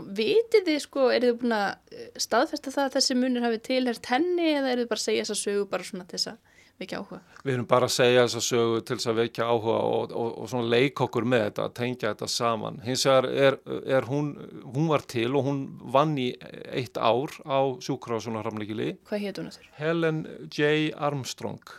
[0.00, 4.10] Og vitið þið sko, er þið búin að staðfesta það að þessi munir hafi tilhert
[4.14, 6.51] henni eða er þið bara að segja þessa sögu bara svona til þess að
[6.82, 7.20] vekja áhuga?
[7.42, 10.50] Við erum bara að segja þessa sögu til þess að vekja áhuga og, og, og
[10.52, 12.80] svona leik okkur með þetta, tengja þetta saman.
[12.86, 13.58] Hins vegar er,
[13.98, 14.32] er hún,
[14.74, 15.62] hún var til og hún
[15.94, 16.30] vann í
[16.70, 18.96] eitt ár á sjúkrásunar Hramleikili.
[19.10, 19.70] Hvað hétt hún þurr?
[19.78, 20.90] Helen J.
[20.98, 21.78] Armstrong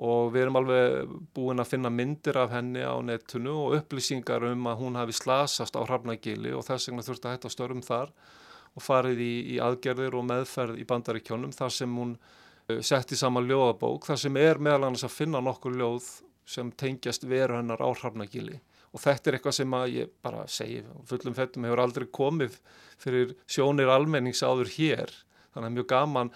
[0.00, 4.68] og við erum alveg búin að finna myndir af henni á netinu og upplýsingar um
[4.70, 8.14] að hún hafi slasast á Hramleikili og þess vegna þurfti að hætta störum þar
[8.76, 12.14] og farið í, í aðgerðir og meðferð í bandaríkjónum þar sem hún
[12.86, 16.08] sett í sama ljóðabók þar sem er meðal annars að finna nokkur ljóð
[16.50, 18.58] sem tengjast veru hennar á Hrafnagili.
[18.90, 22.56] Og þetta er eitthvað sem að ég bara segi fullum fettum hefur aldrei komið
[23.00, 25.12] fyrir sjónir almennings áður hér.
[25.54, 26.32] Þannig að mjög gaman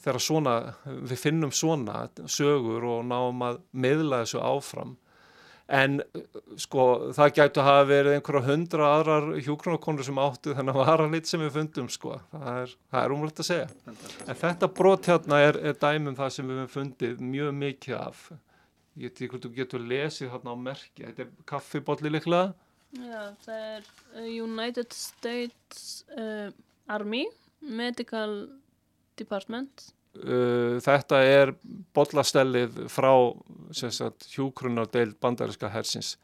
[0.00, 4.96] þegar svona, við finnum svona sögur og náum að meðla þessu áfram
[5.72, 5.98] en
[6.60, 11.40] sko það gætu að hafa verið einhverja hundra aðrar hjúkronakonur sem áttu þennan varalit sem
[11.42, 13.68] við fundum sko, það er, er umrætt að segja.
[14.26, 18.26] En þetta brot hérna er, er dæmum það sem við fundið mjög mikið af.
[19.00, 22.52] Ég veit ekki hvort þú getur lesið hérna á merki, þetta er kaffibotli liklega
[22.92, 23.86] Já, það er
[24.20, 26.52] uh, United States uh,
[26.92, 27.24] Army
[27.64, 28.34] Medical
[29.16, 31.54] Department Uh, þetta er
[31.96, 33.10] bollastellið frá
[34.34, 36.18] hjúkrunardeild bandariska hersins.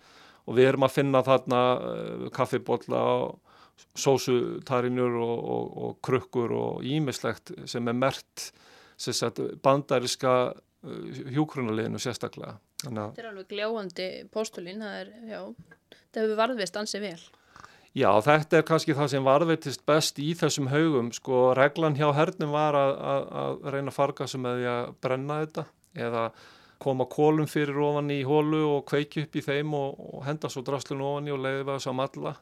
[0.44, 3.03] Og við erum að finna þarna uh, kaffibotla
[3.98, 8.51] sósutarinur og, og, og krukkur og ímislegt sem er mert
[8.98, 12.59] sagt, bandariska uh, hjúkrunarliðinu sérstaklega.
[12.85, 15.14] Þetta er alveg gljáandi postulín það,
[16.12, 17.20] það hefur varðvist ansið vel
[17.98, 21.08] Já, þetta er kannski það sem varveitist best í þessum haugum.
[21.14, 25.38] Sko, reglan hjá hernum var að, að, að reyna að farga sem því að brenna
[25.42, 25.64] þetta
[25.98, 26.24] eða
[26.78, 30.62] koma kólum fyrir ofan í hólu og kveiki upp í þeim og, og henda svo
[30.66, 32.34] draslun ofan í og leiði við þess að matla.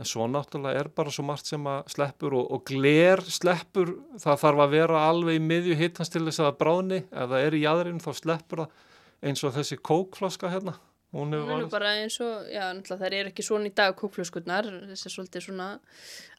[0.00, 3.94] En svo náttúrulega er bara svo margt sem að sleppur og, og gler sleppur.
[4.20, 7.02] Það þarf að vera alveg í miðju hittans til þess að bráni.
[7.08, 8.80] Ef það er í jæðurinn þá sleppur það
[9.22, 10.76] eins og þessi kókflaska hérna.
[11.12, 11.68] Hún er varð...
[11.72, 15.66] bara eins og, já, það er ekki svona í dag kókflöskurnar, þessi er svolítið svona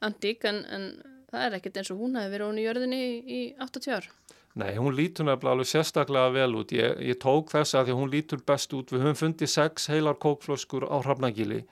[0.02, 0.88] antík en, en
[1.30, 4.10] það er ekkert eins og hún hefði verið hún í jörðinni í, í 80 ár.
[4.54, 6.74] Nei, hún lítur nefnilega alveg sérstaklega vel út.
[6.74, 8.92] Ég, ég tók þess að því hún lítur best út.
[8.94, 11.64] Við höfum fundið sex heilar kókflöskur á Hrafnagíli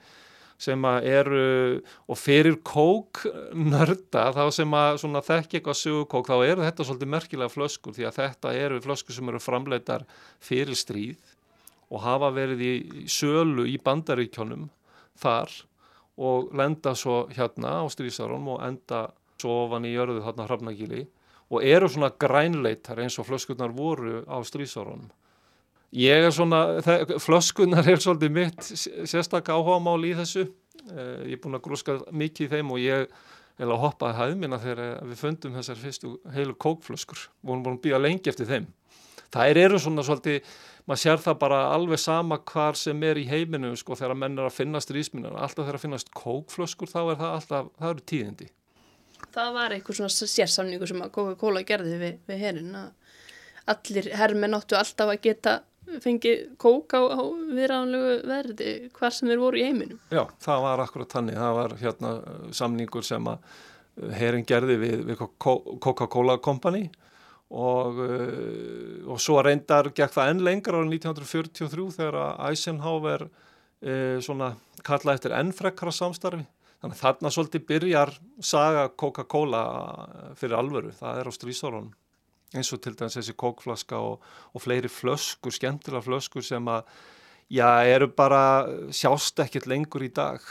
[0.63, 1.45] sem að eru,
[2.07, 7.51] og fyrir kóknörda, þá sem að þekk eitthvað sögu kók, þá eru þetta svolítið merkilega
[7.51, 10.05] flöskur því að þetta eru flöskur sem eru framleitar
[10.43, 11.32] fyrir stríð
[11.93, 12.73] og hafa verið í
[13.11, 14.67] sölu í bandaríkjónum
[15.21, 15.51] þar
[16.17, 19.07] og lenda svo hérna á strísarum og enda
[19.41, 21.03] svo ofan í jörðu þarna hrafnagíli
[21.53, 25.11] og eru svona grænleitar eins og flöskurnar voru á strísarunum.
[25.93, 26.81] Ég er svona,
[27.21, 30.47] flöskurnar er svolítið mitt sérstaklega áhuga mál í þessu.
[30.89, 33.13] Eh, ég er búin að grúska mikið í þeim og ég
[33.61, 37.27] eða hoppaði hæðmina þegar við fundum þessar fyrstu heilu kókflöskur.
[37.45, 38.65] Vorum búin að býja lengi eftir þeim.
[39.33, 40.49] Það eru svona svolítið
[40.87, 44.49] maður sér það bara alveg sama hvar sem er í heiminu sko þegar menn er
[44.49, 48.49] að finna strísminar alltaf þegar að finnast kókflöskur þá er það alltaf, það eru tíðindi.
[49.33, 52.89] Það var eitthvað svona sérsamningu sem að Coca-Cola gerði við, við herin að
[53.73, 55.61] allir herrmenn áttu alltaf að geta
[56.03, 57.21] fengið kók á, á
[57.53, 61.75] viðránlegu verði hvar sem þeir voru í heiminu Já, það var akkurat þannig, það var
[61.81, 62.11] hérna
[62.55, 66.87] samningur sem að herin gerði við, við Coca-Cola Company
[67.53, 74.53] og, uh, og svo reyndar gekk það enn lengra á 1943 þegar Eisenhower uh, svona
[74.85, 76.45] kalla eftir ennfrekkara samstarfi.
[76.83, 78.09] Þannig að þarna svolítið byrjar
[78.43, 79.65] saga Coca-Cola
[80.35, 81.93] fyrir alvöru, það er á strísárunum
[82.57, 84.21] eins og til dæmis þessi kókflaska og,
[84.53, 86.85] og fleiri flöskur, skemmtilega flöskur sem að,
[87.53, 88.43] já, eru bara
[88.93, 90.43] sjást ekkert lengur í dag.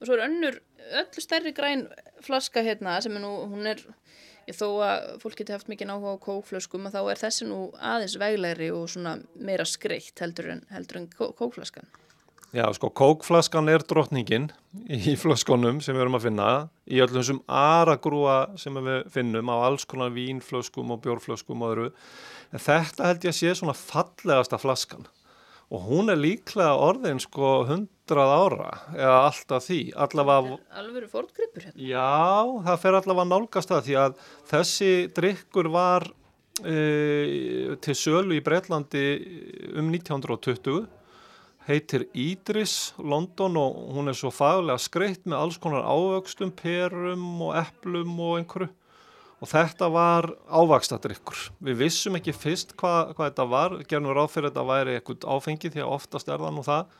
[0.00, 0.58] Og svo er önnur,
[1.02, 1.86] öllu stærri græn
[2.24, 3.82] flaska hérna sem er nú, hún er
[4.54, 8.70] þó að fólk geti haft mikið náhuga á kókflöskum þá er þessi nú aðeins veglegri
[8.74, 11.88] og svona meira skreitt heldur en, heldur en kókflaskan.
[12.54, 14.46] Já, sko, kókflaskan er drotningin
[14.86, 16.50] í flöskonum sem við erum að finna
[16.86, 21.90] í öllum þessum aragrúa sem við finnum á alls konar vínflöskum og bjórflöskum og öðru.
[22.54, 25.08] En þetta held ég að sé svona fallegasta flaskan
[25.72, 31.74] og hún er líklega orðin sko 100 ára eða alltaf því allavega, Alvöru fórtgripur hérna.
[31.74, 34.20] já, það fer allavega nálgast það því að
[34.52, 36.06] þessi drikkur var
[36.62, 36.76] e,
[37.82, 39.06] til sölu í Breitlandi
[39.74, 40.86] um 1920
[41.66, 47.56] heitir Idris London og hún er svo faglega skreitt með alls konar ávöxtum, perum og
[47.58, 48.70] eplum og einhverju
[49.36, 51.42] og þetta var ávakstadrykkur.
[51.66, 55.26] Við vissum ekki fyrst hvað, hvað þetta var, gerðum ráð fyrir að þetta væri eitthvað
[55.34, 56.94] áfengi því að oftast er það nú það,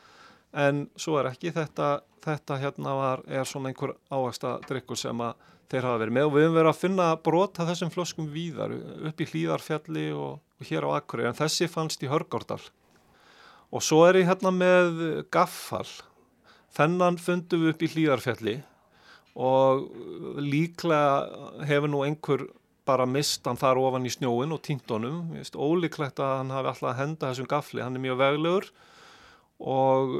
[0.67, 1.53] en svo er ekki.
[1.55, 1.91] Þetta,
[2.27, 6.27] þetta hérna var, er svona einhver ávakstadrykkur sem að þeir hafa verið með.
[6.27, 10.69] Og við höfum verið að finna brota þessum flöskum víðar upp í hlýðarfjalli og, og
[10.69, 11.31] hér á Akureyri.
[11.31, 12.61] En þessi fannst í Hörgárdal.
[13.73, 15.01] Og svo er ég hérna með
[15.33, 15.87] gaffal,
[16.77, 18.59] þennan fundum við upp í hlýðarfjalli
[19.37, 19.85] og
[20.41, 22.47] líklega hefur nú einhver
[22.87, 26.99] bara mist hann þar ofan í snjóin og tíntonum, ólíklegt að hann hafi alltaf að
[27.01, 28.69] henda þessum gafli, hann er mjög veglegur
[29.57, 30.13] og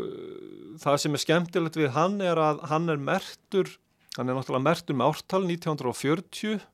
[0.81, 3.69] það sem er skemmtilegt við hann er að hann er mertur,
[4.17, 6.65] hann er náttúrulega mertur með ártal 1940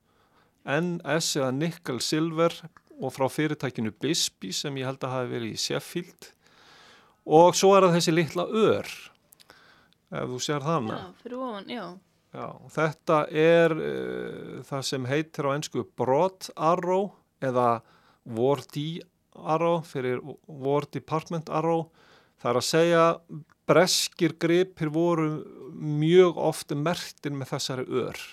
[0.64, 2.56] NS eða Nickel Silver
[3.00, 6.30] og frá fyrirtækinu Bisbee sem ég held að hafi verið í Sheffield
[7.24, 8.90] og svo er það þessi litla ör
[10.14, 10.98] ef þú sér þannig.
[10.98, 11.86] Já, fyrir ofan, já.
[12.34, 17.12] Já, þetta er uh, það sem heitir á ennsku Broad Arrow
[17.44, 17.84] eða
[18.26, 19.02] Wardy
[19.34, 21.88] Arrow fyrir War Department Arrow.
[22.42, 23.04] Það er að segja
[23.70, 25.28] breskir gripir voru
[25.74, 28.24] mjög ofta mertir með þessari ör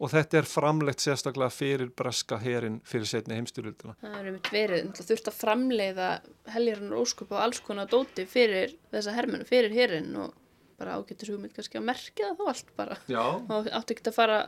[0.00, 3.96] og þetta er framleitt sérstaklega fyrir breska herin fyrir setni heimstyrjöldina.
[4.00, 6.06] Það er einmitt verið, þurft að framleiða
[6.54, 10.32] helgjarnar óskup og alls konar dóti fyrir þessa hermenu, fyrir herin og
[10.80, 12.98] bara ágættis hugmynd kannski að merkja það þá allt bara.
[13.10, 13.22] Já.
[13.22, 14.40] Og átti ekki að fara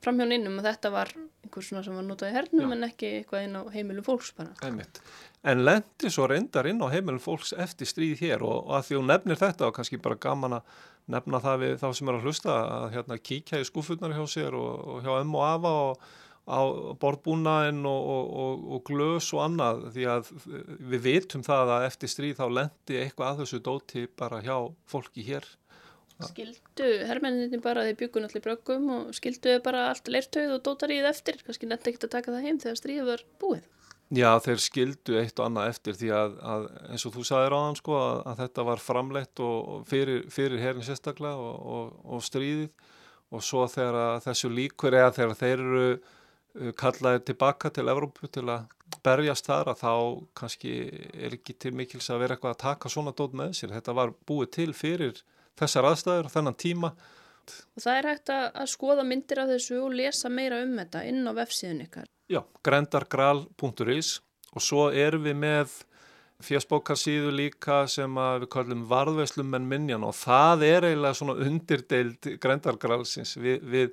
[0.00, 2.76] fram hjá innum og þetta var einhver svona sem var notað í hernum Já.
[2.76, 4.54] en ekki eitthvað inn á heimilum fólks bara.
[4.64, 5.02] Einmitt.
[5.40, 9.00] En lendi svo reyndar inn á heimilum fólks eftir stríð hér og, og að því
[9.00, 10.80] hún nefnir þetta og kannski bara gaman að
[11.10, 14.56] nefna það við þá sem er að hlusta að hérna kíkja í skúfurnar hjá sér
[14.56, 16.10] og, og hjá M og Afa og
[16.50, 16.60] á
[17.00, 20.30] borðbúnaðin og, og, og, og glös og annað því að
[20.92, 24.56] við vitum það að eftir stríð þá lendi eitthvað að þessu dóti bara hjá
[24.90, 25.46] fólki hér.
[26.28, 31.40] Skildu hermenninni bara þeir byggun allir bröggum og skildu bara allt leirtauð og dótaríð eftir,
[31.46, 33.68] kannski nefndi ekkert að taka það heim þegar stríðið var búið.
[34.10, 37.60] Já, þeir skildu eitt og annað eftir því að, að eins og þú sagðir á
[37.62, 41.92] hann sko að, að þetta var framleitt og, og fyrir, fyrir herin sérstaklega og, og,
[42.16, 42.88] og stríðið
[43.30, 48.48] og svo þegar þessu líkur eða þegar þeir eru uh, kallaðir tilbaka til Evrópu til
[48.50, 48.66] að
[49.06, 49.92] berjast þar að þá
[50.42, 50.74] kannski
[51.14, 53.76] er ekki til mikils að vera eitthvað að taka svona dót með sér.
[53.76, 55.22] Þetta var búið til fyrir
[55.60, 56.94] þessar aðstæður þennan tíma.
[57.76, 61.22] Og það er hægt að, skoða myndir af þessu og lesa meira um þetta inn
[61.26, 62.10] á vefsíðun ykkar.
[62.30, 64.18] Já, grendargral.is
[64.54, 65.78] og svo erum við með
[66.44, 73.34] fjöspókarsíðu líka sem við kallum varðveslum menn minjan og það er eiginlega svona undirdeild grendargralsins.
[73.40, 73.90] Vi, við,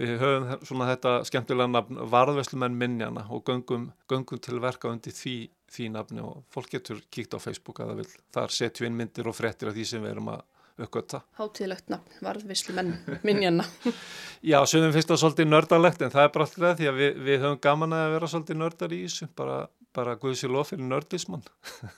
[0.00, 5.16] við höfum svona þetta skemmtilega nafn varðveslum menn minjana og göngum, göngum til verka undir
[5.16, 5.38] því,
[5.72, 8.10] því nafni og fólk getur kíkt á Facebook að það vil.
[8.36, 10.44] Þar setjum við inn myndir og frettir af því sem við erum að
[10.80, 11.22] uppgötta.
[11.38, 12.92] Hátíðlegt nafn, varðvislu menn,
[13.26, 13.64] minjana.
[14.50, 17.18] Já, sögum finnst það svolítið nördalegt en það er bara alltaf það því að við,
[17.28, 19.56] við höfum gaman að vera svolítið nördar í þessu, bara,
[19.96, 21.46] bara guðs í lof fyrir nördismann.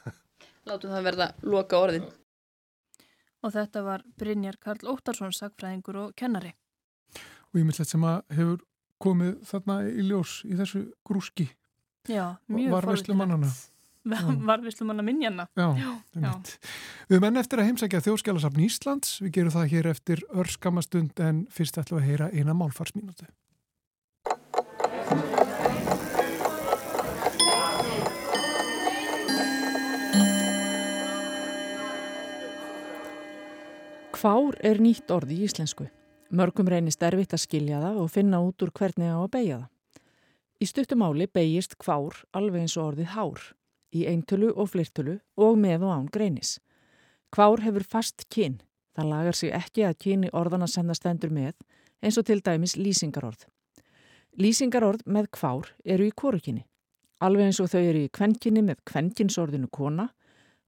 [0.69, 2.09] Látum það verða loka orðin.
[3.43, 6.55] Og þetta var Brynjar Karl Óttarsson, sagfræðingur og kennari.
[7.53, 8.65] Og ég myndilegt sem að hefur
[9.03, 11.47] komið þarna í ljós í þessu grúski
[12.09, 13.51] Já, mjög varveslumannana.
[14.49, 15.49] Varvislumanna minjana.
[15.57, 15.91] Já, já.
[16.15, 16.55] einmitt.
[17.09, 19.19] Við erum enn eftir að heimsækja þjóðskjálasafn Íslands.
[19.25, 23.29] Við gerum það hér eftir örskamastund en fyrst ætlum við að heyra eina málfarsmínútu.
[34.19, 35.85] Hvár er nýtt orð í íslensku?
[36.35, 39.69] Mörgum reynist erfitt að skilja það og finna út úr hvernig á að beigja það.
[40.59, 43.45] Í stuttumáli beigist hvár alveg eins og orðið hár,
[43.95, 46.59] í eintölu og flirtölu og með og án greinis.
[47.35, 48.61] Hvár hefur fast kyn,
[48.97, 51.55] það lagar sig ekki að kyni orðana sem það stendur með,
[52.03, 53.47] eins og til dæmis lýsingarorð.
[54.39, 56.67] Lýsingarorð með hvár eru í kórukinni,
[57.21, 60.11] alveg eins og þau eru í kvenkinni með kvenkinsorðinu kona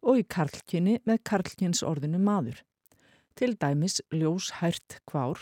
[0.03, 2.65] og í karlkinni með karlkinsorðinu maður
[3.41, 5.39] til dæmis ljóshært kvár,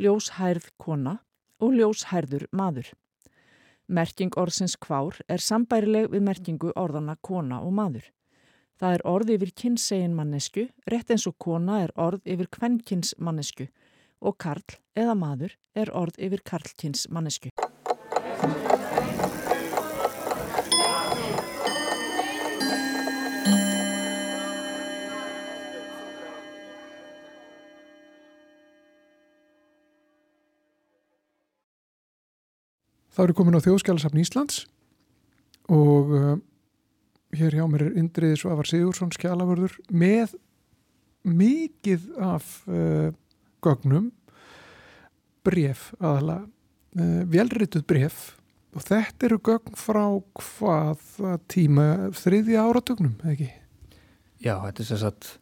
[0.00, 1.18] ljóshærð kona
[1.60, 2.88] og ljóshærður maður.
[3.88, 8.10] Merking orðsins kvár er sambærileg við merkingu orðana kona og maður.
[8.76, 13.70] Það er orð yfir kynnsegin mannesku, rétt eins og kona er orð yfir kvennkynns mannesku
[14.20, 17.48] og karl eða maður er orð yfir karlkynns mannesku.
[33.18, 34.58] Þá er ég komin á Þjóðskjálasafn Íslands
[35.74, 36.34] og uh,
[37.34, 40.36] hér hjá mér er Indriði Svavar Sigursson skjálavörður með
[41.26, 43.08] mikið af uh,
[43.66, 44.12] gögnum
[45.42, 48.20] bref aðala uh, velrituð bref
[48.78, 50.04] og þetta eru gögn frá
[50.38, 51.02] hvað
[51.50, 51.88] tíma?
[52.14, 53.48] Þriðja áratögnum, ekki?
[54.38, 55.32] Já, þetta er sérsagt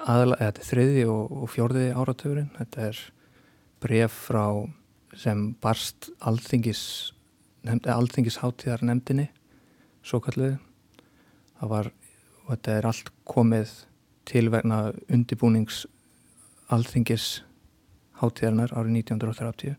[0.00, 3.02] aðalega, þetta er þriði og, og fjórði áratögurinn, þetta er
[3.84, 4.46] bref frá
[5.20, 7.12] sem barst alþingis
[7.64, 9.30] alþingisháttíðar nefndinni
[10.04, 10.58] svo kalluði
[11.58, 11.90] það var,
[12.44, 13.72] og þetta er allt komið
[14.28, 14.78] til vegna
[15.12, 15.84] undibúnings
[16.72, 17.42] alþingis
[18.20, 19.76] háttíðarnar árið 1930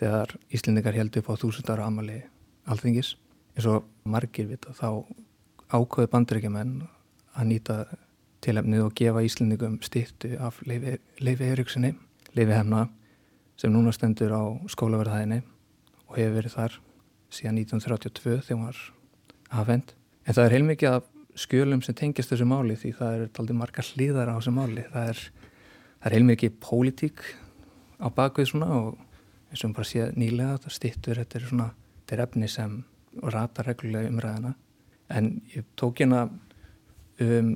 [0.00, 2.20] þegar Íslendingar held upp á þúsundara amali
[2.68, 3.14] alþingis.
[3.56, 5.04] Eins og margir vita þá
[5.72, 6.74] ákveði bandaríkjumenn
[7.36, 7.78] að nýta
[8.44, 11.94] tilhemnið og gefa Íslendingum stýttu af Leifi, Eiríkssoni
[12.36, 12.86] Leifi Hemna
[13.56, 14.42] sem núna stendur á
[14.72, 15.42] skólaverðaðinni
[16.06, 16.78] og hefur verið þar
[17.32, 18.80] síðan 1932 þegar hún var
[19.62, 19.94] afhend.
[20.26, 23.84] En það er heilmikið af skjölum sem tengist þessu máli því það er aldrei marga
[23.84, 24.84] hlýðar á þessu máli.
[24.92, 25.22] Það er,
[26.00, 27.24] það er heilmikið pólitík
[28.00, 28.94] á bakvið svona og
[29.50, 31.68] eins og við bara séð nýlega þetta stittur, þetta er svona,
[32.02, 32.78] þetta er efni sem
[33.22, 34.54] ratar reglulega umræðina.
[35.12, 36.26] En ég tók hérna
[37.22, 37.52] um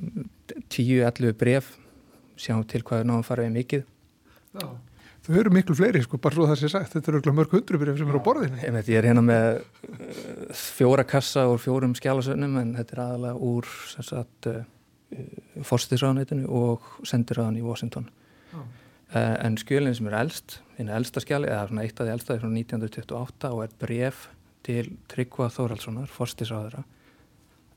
[0.71, 1.75] 10-11 bref
[2.39, 3.83] sjáum til hvað er náðan farið mikið.
[4.57, 4.65] Já.
[5.21, 6.95] Þau eru miklu fleiri, sko, bara svo það sé sagt.
[6.95, 8.57] Þetta eru mörg hundrubrif sem eru á borðinu.
[8.57, 13.51] Ég, ég er hérna með uh, fjóra kassa úr fjórum skjálasögnum en þetta er aðalega
[13.51, 14.55] úr uh,
[15.69, 18.09] fórstisraðanætinu og sendiráðan í Washington.
[18.51, 22.33] Uh, en skjölinn sem er eldst, einu eldsta skjáli, eða svona eitt af því eldsta
[22.33, 24.27] er frá 1928 og er bref
[24.65, 26.81] til Tryggva Þóraldssonar, fórstisraðara.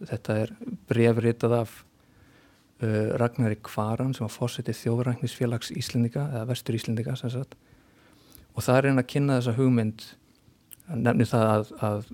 [0.04, 0.54] Þetta er
[0.88, 1.82] bref ritað af
[3.20, 7.56] Ragnari Kvaran sem var fórsetið þjóðræknisfélags Íslendinga eða vestur Íslendinga sem sagt.
[8.54, 10.06] Og það er einn að kynna þessa hugmynd
[10.94, 12.10] nefnir það að, að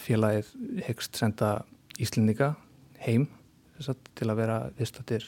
[0.00, 0.52] félagið
[0.86, 1.50] hegst senda
[2.00, 2.54] Íslendinga
[3.04, 3.28] heim
[3.80, 5.26] sagt, til að vera viðstattir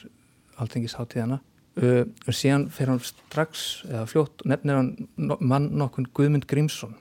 [0.59, 6.95] alþengisháttíðana uh, og síðan fer hann strax eða fljótt nefnir hann mann nokkun Guðmund Grímsson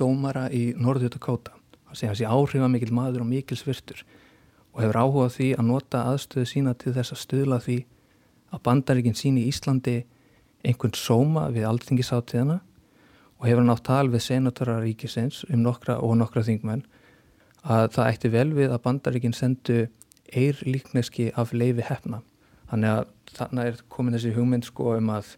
[0.00, 1.56] dómara í Norður Dakota
[1.88, 4.04] hann segja hans í áhrifamikil maður og mikil svirtur
[4.72, 7.78] og hefur áhugað því að nota aðstöðu sína til þess að stuðla því
[8.50, 9.96] að bandaríkinn síni í Íslandi
[10.66, 12.60] einhvern sóma við aldringisáttíðana
[13.40, 16.84] og hefur nátt tal við senatora ríkisins um nokkra og nokkra þingmenn
[17.64, 19.80] að það ætti vel við að bandaríkinn sendu
[20.30, 22.20] eir líkneski af leifi hefna.
[22.70, 25.34] Þannig að þannig er komin þessi hugmynd sko um að,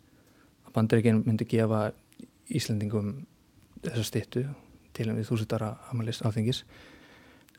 [0.73, 1.91] bandaríkinn myndi gefa
[2.53, 3.27] Íslandingum
[3.83, 4.45] þessa stittu
[4.97, 6.63] til en við þúsutara amalist áþingis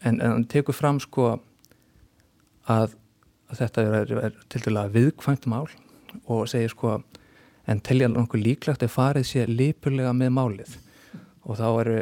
[0.06, 1.36] en hann tekur fram sko
[2.70, 2.96] að,
[3.52, 5.68] að þetta er, er til dæla viðkvæmt mál
[6.30, 6.98] og segir sko
[7.68, 10.76] en telja nokkuð líklegt að farið sé lípurlega með málið.
[11.48, 11.98] Og þá eru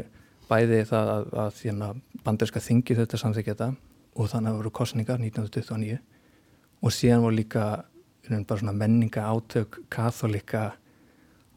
[0.50, 1.92] bæði það að, að þérna
[2.26, 3.70] banderska þingi þetta samþykja þetta
[4.12, 6.00] og þannig að það voru kostningar 1929
[6.82, 7.66] og síðan voru líka
[8.30, 10.72] menninga átök katholika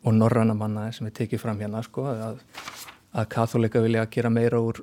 [0.05, 2.41] og norranna manna sem er tekið fram hérna sko að,
[3.13, 4.81] að katholika vilja gera meira úr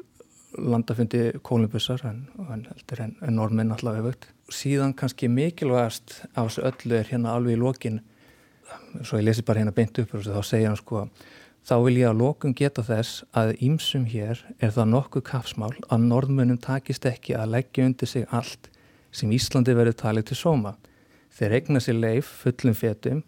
[0.58, 2.66] landafundi kólubussar en, en
[3.00, 4.28] en, en normin alltaf hefut.
[4.52, 8.02] Síðan kannski mikilvægast af þessu öllu er hérna alveg í lokin,
[9.04, 11.06] svo ég lesi bara hérna beint upp og þá segja hann sko
[11.68, 16.08] þá vil ég að lokum geta þess að ímsum hér er það nokkuð kapsmál að
[16.08, 18.70] norðmunum takist ekki að leggja undir sig allt
[19.12, 20.76] sem Íslandi verður talið til sóma.
[21.32, 23.22] Þeir egna sér leif fullum fetum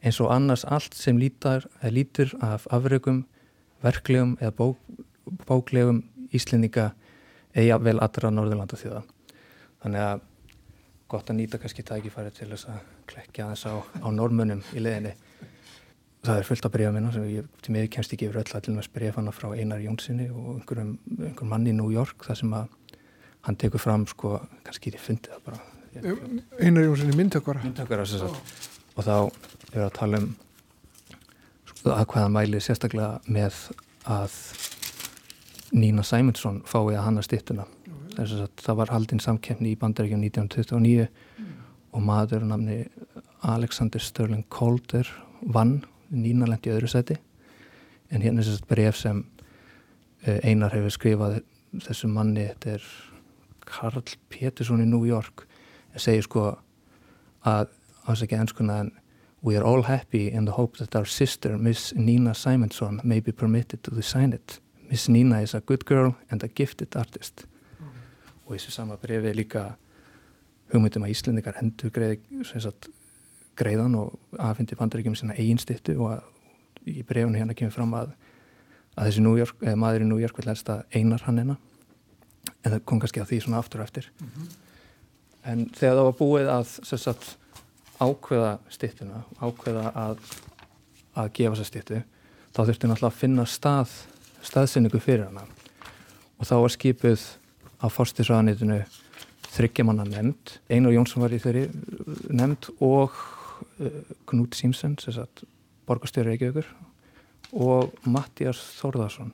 [0.00, 3.26] eins og annars allt sem lítar, lítur af afrögum,
[3.84, 4.78] verklegum eða bók,
[5.46, 6.02] bóklegum
[6.36, 6.90] Íslendinga
[7.54, 9.02] eða vel allra Norðurlanda þjóða.
[9.82, 10.26] Þannig að
[11.10, 15.14] gott að nýta kannski tækifæri til þess að klekja þess á, á normunum í leðinni.
[16.20, 18.66] Það er fullt af bregða minna sem ég til miður kemst ekki yfir öll að
[18.66, 22.38] til og með breyfana frá Einar Jónssoni og einhverjum, einhverjum manni í New York þar
[22.42, 22.74] sem að
[23.46, 24.34] hann tekur fram sko,
[24.66, 25.62] kannski þið fundið það bara.
[26.60, 27.64] Einar Jónssoni myndtökvara.
[27.64, 28.68] Myndtökvara, sem sagt.
[28.94, 29.14] Og þá
[29.72, 30.28] er að tala um
[31.72, 33.64] sko, að hvaða mæli sérstaklega með
[34.04, 34.36] að
[35.70, 37.66] Nína Sæmundsson fái að hanna stittuna
[38.16, 41.50] þess að það var haldinn samkefni í bandaríkjum 1929 mm.
[41.94, 42.82] og maður namni
[43.46, 45.08] Alexander Sterling Calder
[45.40, 45.80] vann.
[46.10, 47.14] Nína lendi öðru seti
[48.10, 49.20] en hérna er þess að bref sem
[50.26, 51.36] eh, Einar hefur skrifað
[51.86, 52.88] þessu manni, þetta er
[53.70, 55.44] Karl Petersson í New York.
[55.94, 56.46] Að segja sko
[57.46, 57.70] að
[58.10, 58.96] ásækja ennskuna en
[59.40, 63.32] We are all happy in the hope that our sister Miss Nina Simonsson may be
[63.32, 64.58] permitted to design it
[64.90, 67.44] Miss Nina is a good girl and a gifted artist
[67.78, 67.90] mm.
[68.46, 69.76] og þessu sama brefi líka
[70.72, 72.26] hugmyndum að Íslendingar endur greið,
[73.58, 76.26] greiðan og aðfindi bandaríkjum sinna eigin stittu og að,
[76.86, 78.14] í brefinu hérna kemur fram að
[78.98, 81.56] að þessi York, maður í New York vil helst að einar hann eina
[82.64, 84.48] en það kom kannski að því svona aftur og eftir mm -hmm.
[85.52, 86.66] en þegar það var búið að
[86.98, 87.36] sagt,
[88.00, 90.18] ákveða stittuna ákveða að,
[91.14, 92.02] að gefa sér stittu
[92.52, 93.90] þá þurfti náttúrulega að finna stað
[94.46, 95.46] staðsynningu fyrir hana.
[96.40, 97.24] Og þá var skipuð
[97.80, 98.80] á fórstisraðanitinu
[99.50, 100.56] þryggjamanna nefnd.
[100.70, 101.66] Einar Jónsson var í þeirri
[102.30, 103.16] nefnd og
[103.80, 104.96] uh, Knút Símsen
[105.88, 106.68] borgarstjóri Reykjavíkur
[107.50, 109.32] og Mattias Þórðarsson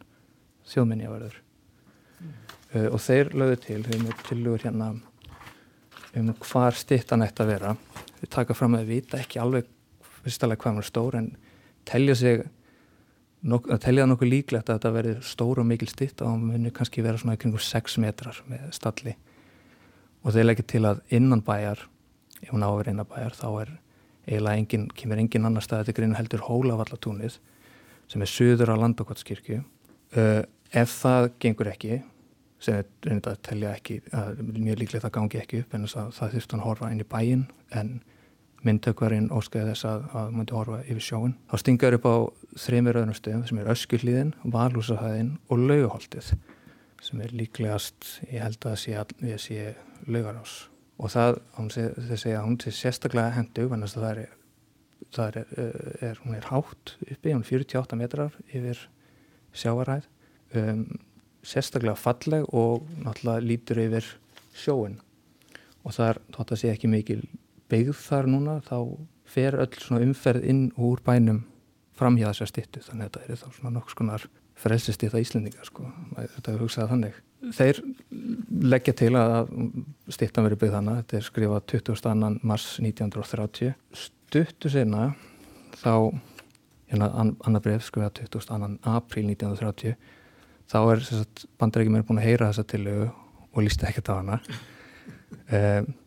[0.71, 2.33] þjóðmenniaverður mm.
[2.75, 4.95] uh, og þeir lögðu til við erum tilugur hérna
[6.17, 7.75] um hvar stittan ætti að vera.
[8.23, 9.69] Við taka fram að við vita ekki alveg
[10.23, 11.33] fyrstulega hvað er stór en
[11.87, 12.47] telja sig
[13.47, 16.75] nok telja það nokkuð líklegt að þetta verði stór og mikil stitt og hann munir
[16.75, 19.15] kannski vera svona kring 6 metrar með stalli.
[20.27, 21.87] Og þeir leggja til að innan bæjar
[22.43, 23.71] ef hún áver innan bæjar þá er
[24.27, 27.39] eiginlega engin, kemur engin annar stað til greinu heldur Hólavallatúnið
[28.11, 30.43] sem er söður á Landakotskirkju uh,
[30.75, 32.01] ef það gengur ekki
[32.63, 36.13] sem er reynda að telja ekki að mjög líklegt að gangi ekki upp en það,
[36.19, 37.45] það þurft hann að horfa inn í bæin
[37.77, 37.93] en
[38.65, 42.17] myndtökvarinn óskæði þess að, að myndi horfa yfir sjóun þá stingar upp á
[42.65, 46.33] þreymir öðnum stöðum sem er Öskullíðin, Valhúsahæðin og Laugaholtið
[47.07, 48.97] sem er líklegast, ég held að sé,
[49.43, 49.75] sé
[50.11, 50.57] laugarás.
[50.97, 51.39] Og það,
[51.77, 54.37] þeir segja að hún sé sérstaklega hendu, þannig að það er,
[55.15, 58.81] það er, eh, er, hún er hátt uppi, hún er 48 metrar yfir
[59.57, 60.09] sjáaræð,
[60.57, 60.87] um,
[61.47, 64.09] sérstaklega falleg og náttúrulega lítur yfir
[64.57, 64.97] sjóin
[65.87, 67.21] og það er, þótt að sé ekki mikil
[67.71, 68.79] beigð þar núna, þá
[69.27, 71.45] fer öll svona umferð inn úr bænum
[71.97, 75.67] framhjá þessar stittu, þannig að þetta er þá svona nokks konar frelsist í það Íslendinga
[75.67, 77.19] sko, þetta er hugsað þannig.
[77.57, 77.81] Þeir
[78.73, 79.51] leggja til að
[80.13, 82.31] stittan verið byggð hana, þetta er skrifað 22.
[82.49, 83.75] mars 1930.
[83.97, 85.11] Stuttu sena
[85.77, 85.93] þá,
[86.91, 88.73] hérna annar breyf skrifað 22.
[88.97, 90.01] april 1930,
[90.73, 91.05] þá er
[91.61, 93.13] bandarækjum er búin að heyra þessa tilögu
[93.53, 94.41] og lísta ekkert á hana.
[95.53, 95.95] Um,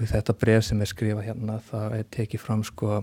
[0.00, 3.02] og þetta breyf sem er skrifað hérna, það er tekið fram sko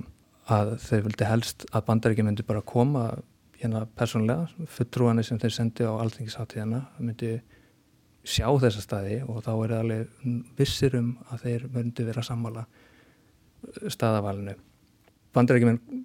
[0.49, 3.03] að þeir vildi helst að bandarækjum myndi bara koma
[3.61, 7.35] hérna persónlega, fulltrúanir sem þeir sendi á alþengisáttíðana myndi
[8.27, 12.63] sjá þessa staði og þá er það alveg vissir um að þeir myndi vera sammála
[12.65, 14.55] uh, staðavalinu.
[15.37, 16.03] Bandarækjumenn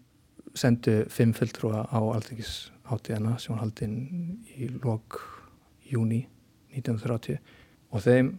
[0.59, 3.97] sendu fimm fulltrúa á alþengisáttíðana sem var haldinn
[4.57, 5.23] í lok
[5.89, 6.27] júni
[6.77, 7.41] 1930
[7.93, 8.35] og þeim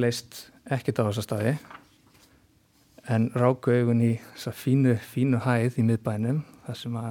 [0.00, 1.54] leist ekkit á þessa staði
[3.08, 7.10] en ráku augun í þessa fínu, fínu hæð í miðbænum þar sem að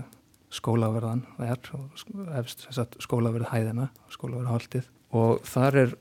[0.54, 2.54] skólaverðan er
[3.06, 5.96] skólaverð hæðina skólaverð haldið og þar er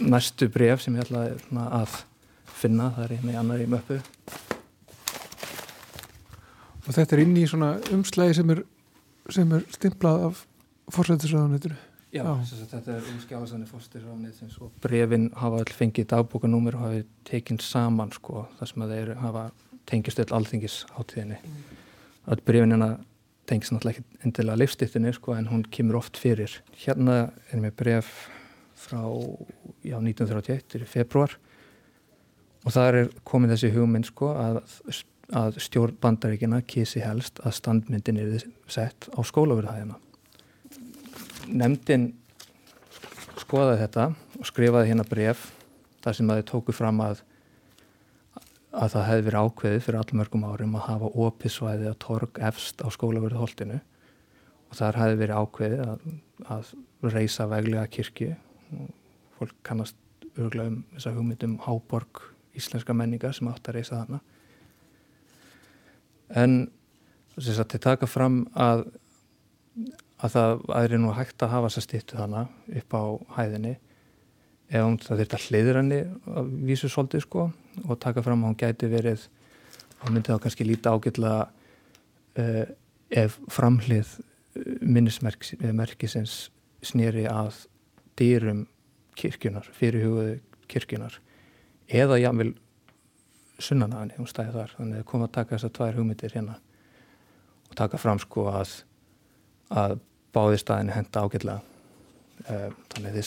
[0.00, 1.26] næstu bref sem ég ætla
[1.80, 1.98] að
[2.62, 3.98] finna, það er hérna í annar í möppu.
[6.82, 8.62] Og þetta er inn í svona umslægi sem er,
[9.32, 10.44] er stimplað af
[10.92, 11.78] fórsættisraðanituru
[12.12, 12.64] Já, Já.
[12.68, 18.46] þetta er umskjáðsanir fórsættisraðanit og brefin hafa all fengið dagbókanúmer og hafi tekinn saman sko,
[18.58, 19.46] þar sem að þeir hafa
[19.88, 21.62] tengist öll alþingis átíðinni mm.
[22.34, 22.90] öll brefin hérna
[23.48, 26.60] tengis náttúrulega ekki endilega livstýttinni sko, en hún kemur oft fyrir.
[26.84, 28.10] Hérna er mér bref
[28.78, 29.02] frá
[29.82, 31.38] já, 1931 í februar
[32.62, 34.60] og það er komin þessi hugmynd sko, að,
[35.32, 39.98] að stjórn bandaríkina kísi helst að standmyndin er sett á skólaverðahæðina.
[41.48, 42.10] Nemndin
[43.40, 45.50] skoðaði þetta og skrifaði hérna bref
[46.02, 47.22] þar sem að þau tóku fram að
[48.72, 52.88] að það hefði verið ákveðið fyrir allmörgum árum að hafa opisvæði að torg efst á
[52.94, 53.80] skólaverðu holdinu
[54.70, 56.06] og þar hefði verið ákveðið að,
[56.56, 56.70] að
[57.12, 58.30] reysa veglega kirkju.
[58.78, 58.86] Og
[59.36, 59.98] fólk kannast
[60.32, 62.22] örgulega um þessa hugmyndum háborg
[62.56, 64.22] íslenska menningar sem átt að reysa þarna.
[66.32, 66.56] En
[67.36, 68.86] þess að til taka fram að
[70.22, 72.44] að það er nú hægt að hafa þessa stýttu þarna
[72.80, 73.02] upp á
[73.38, 73.72] hæðinni
[74.72, 76.00] ef hún það þurft að hliður henni
[76.32, 77.48] að vísu svolítið sko
[77.82, 79.26] og taka fram að hún gæti verið
[80.02, 82.64] hún myndi þá kannski líta ágjörlega uh, eh,
[83.22, 84.14] ef framhlið
[84.56, 86.36] eh, minnismerkisins
[86.82, 87.66] snýri að
[88.18, 88.66] dýrum
[89.18, 90.38] kirkjunar, fyrirhugðu
[90.70, 91.18] kirkjunar
[91.92, 92.54] eða jámil
[93.62, 94.72] sunnan að henni, hún stæði þar.
[94.78, 96.56] Þannig að koma að taka þessar tvær hugmyndir hérna
[97.68, 98.72] og taka fram sko að
[99.72, 100.00] að
[100.32, 101.60] báði staðinu henda ágjörlega
[102.50, 103.18] Eh, þannig að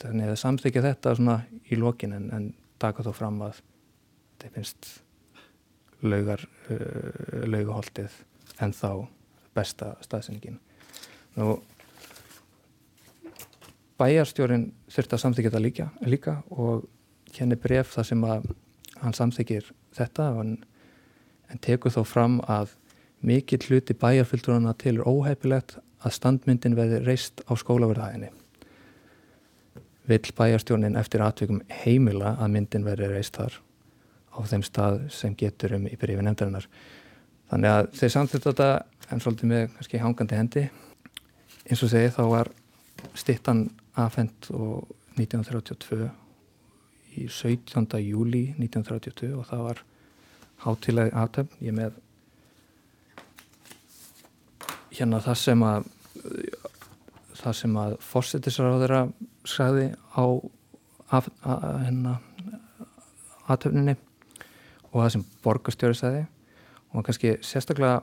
[0.00, 1.34] þið samþykja þetta svona
[1.68, 2.44] í lokin en, en
[2.80, 3.58] taka þó fram að
[4.40, 4.88] þetta finnst
[6.02, 6.40] laugar
[6.72, 8.14] uh, laugaholtið
[8.64, 9.04] en þá
[9.54, 10.56] besta staðsendingin
[11.36, 11.58] nú
[14.00, 16.88] bæjarstjórin þurft að samþykja þetta líka, líka og
[17.36, 18.48] henni bref þar sem að
[19.04, 20.56] hann samþykir þetta en,
[21.52, 22.72] en tekur þó fram að
[23.20, 28.30] mikill hluti bæjarfylgdurana til er óheipilegt að standmyndin veði reist á skólaverðaðinni.
[30.10, 33.58] Vill bæjarstjónin eftir atvikum heimila að myndin veri reist þar
[34.32, 36.66] á þeim stað sem getur um í byrjifi nefndarinnar.
[37.52, 38.68] Þannig að þeir samþýtt þetta
[39.12, 40.64] en svolítið með kannski hangandi hendi.
[41.68, 42.50] Eins og segi þá var
[43.18, 43.66] stittan
[43.98, 44.88] afhengt og
[45.20, 46.08] 1932
[47.20, 48.00] í 17.
[48.00, 49.82] júli 1932 og það var
[50.64, 51.58] hátileg aftöfn.
[51.60, 51.98] Ég með
[54.92, 55.88] hérna það sem að
[57.42, 58.94] það sem að fórsetisraður
[59.48, 60.24] sagði á
[61.12, 62.14] af, að, hérna
[63.50, 63.96] aðtöfninni
[64.92, 66.24] og það sem borgastjóri sagði.
[66.92, 68.02] Og kannski sérstaklega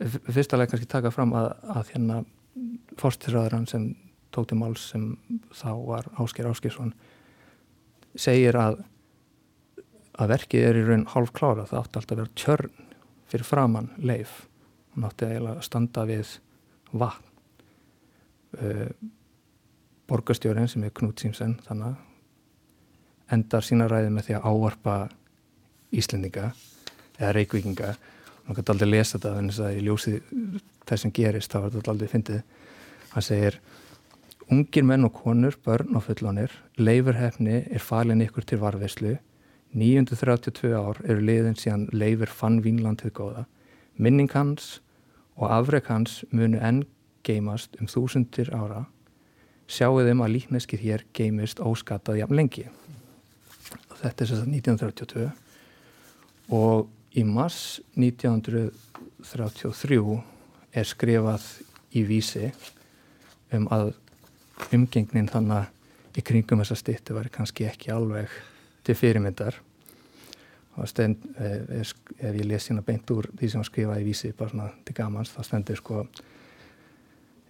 [0.00, 2.22] fyrstulega kannski taka fram að, að hérna
[3.00, 3.90] fórsetisraður sem
[4.34, 5.12] tók til máls sem
[5.52, 6.94] þá var Ásker Áskersson
[8.18, 8.80] segir að
[10.20, 12.88] að verkið er í raun hálf klára það átti alltaf að vera tjörn
[13.30, 14.32] fyrir framann leif
[14.94, 16.36] hún átti að standa við
[16.90, 17.26] vatn
[18.58, 18.86] uh,
[20.10, 21.98] borgarstjórin sem er Knut Simsen þannig
[23.30, 24.96] endar sína ræði með því að ávarpa
[25.94, 26.48] Íslendinga
[27.18, 30.16] eða Reykvíkinga og hann gæti aldrei lesa þetta þannig að í ljósi
[30.88, 32.42] þess sem gerist þá var þetta aldrei fyndið
[33.12, 33.60] hann segir
[34.50, 39.12] Ungir menn og konur, börn og fullonir, leifurhefni er falin ykkur til varveislu.
[39.78, 43.44] 932 ár eru liðin síðan leifur fann Vínland til góða.
[44.00, 44.80] Minning hans
[45.36, 46.88] og afreg hans munu enn
[47.26, 48.84] geimast um þúsundir ára.
[49.70, 52.66] Sjáuðum að líkneskið hér geimist óskatað jafn lengi.
[54.00, 55.28] Þetta er að 1932
[56.56, 56.76] og
[57.12, 60.22] í mars 1933
[60.72, 61.42] er skrifað
[61.92, 62.52] í vísi
[63.52, 63.92] um að
[64.74, 65.64] umgengnin þannig
[66.16, 68.28] í kringum þessa stýttu var kannski ekki alveg
[68.86, 69.54] til fyrirmyndar
[70.78, 74.52] og stend, ef, ef ég les hérna beint úr því sem skrifaði í vísi bara
[74.52, 76.04] svona til gamans, þá stendur sko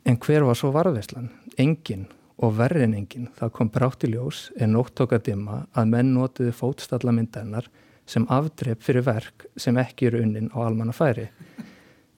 [0.09, 1.29] en hver var svo varðveislan?
[1.61, 2.07] Engin
[2.41, 5.93] og verri en engin, það kom brátt í ljós en nótt tók að dimma að
[5.93, 7.68] menn notiði fótstallamindennar
[8.11, 11.29] sem afdrepp fyrir verk sem ekki eru unnin á almanna færi.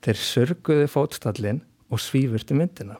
[0.02, 1.60] Þeir sörguði fótstallin
[1.92, 2.96] og svífurti myndina.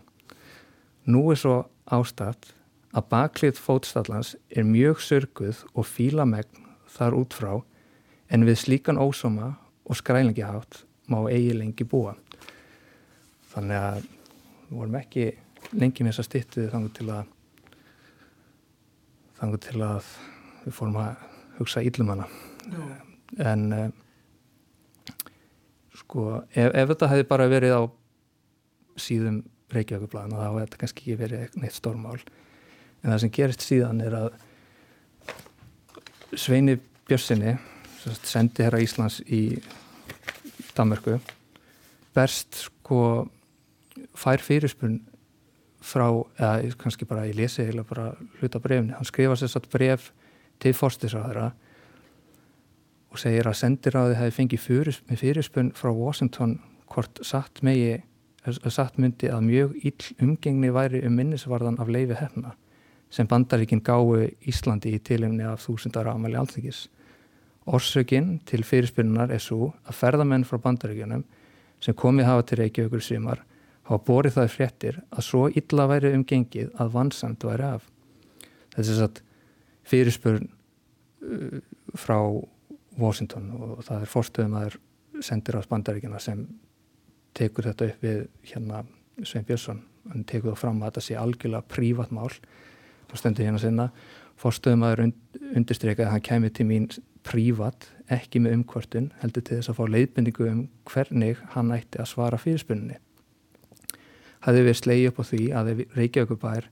[1.06, 2.52] Nú er svo ástætt
[2.92, 7.54] að baklið fótstallans er mjög sörguð og fílamegn þar út frá
[8.32, 9.52] en við slíkan ósoma
[9.84, 12.14] og skrælingi hátt má eigi lengi búa.
[13.52, 15.26] Þannig að við vorum ekki
[15.76, 17.32] lengi með þessa stittu þannig til að
[19.40, 20.12] þannig til að
[20.62, 21.26] við fórum að
[21.58, 22.28] hugsa íllumanna
[23.42, 23.88] en uh,
[25.98, 27.82] sko ef, ef þetta hefði bara verið á
[29.00, 32.18] síðum Reykjavíkublaðina þá hefði þetta kannski ekki verið neitt stórmál.
[33.02, 34.34] En það sem gerist síðan er að
[36.36, 36.76] Sveini
[37.08, 37.54] Björnssoni
[38.26, 39.60] sendi herra Íslands í
[40.76, 41.18] Danmarku
[42.14, 43.28] berst sko
[44.18, 45.00] fær fyrirspunn
[45.82, 46.06] frá,
[46.38, 50.10] eða kannski bara ég lesi eða bara hluta brefni, hann skrifa sér satt bref
[50.62, 51.50] til fórstisraðara
[53.12, 56.60] og segir að sendiráði hefði fengið fyrir, fyrirspunn frá Washington
[56.92, 58.00] hvort satt megi
[58.42, 62.56] satt myndi að mjög ill umgengni væri um minnisvarðan af leifi hefna
[63.12, 64.16] sem bandaríkinn gáu
[64.48, 66.86] Íslandi í tilumni af þúsundara ámæli alþykis.
[67.66, 71.22] Orsökinn til fyrirspunnar er svo að ferðamenn frá bandaríkjunum
[71.82, 73.44] sem komið hafa til Reykjavíkur sumar
[73.86, 77.86] hafa borið það fréttir að svo illa væri umgengið að vansamt væri af.
[78.74, 79.20] Þetta er að
[79.92, 81.60] fyrirspurn uh,
[81.98, 82.18] frá
[82.98, 86.44] Washington og það er fórstöðum að það sendir á spandaríkina sem
[87.36, 88.82] tekur þetta upp við hérna
[89.22, 89.82] Svein Björnsson.
[90.10, 93.88] Hann tekur það fram að þetta sé algjörlega prívat mál og stendur hérna sinna.
[94.40, 96.88] Fórstöðum að það undirstreika að hann kemur til mín
[97.26, 102.10] prívat ekki með umkvörtun heldur til þess að fá leiðbindingu um hvernig hann ætti að
[102.10, 102.98] svara fyrirspunni
[104.42, 106.68] hafði við slegið upp á því að Reykjavíkubær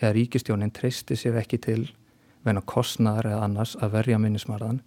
[0.00, 1.82] eða ríkistjónin treysti sér ekki til
[2.46, 4.80] venna kostnar eða annars að verja minnismarðan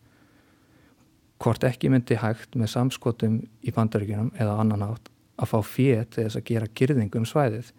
[1.42, 6.26] hvort ekki myndi hægt með samskotum í bandaríkunum eða annan átt að fá fétt til
[6.26, 7.72] þess að gera girðingu um svæðið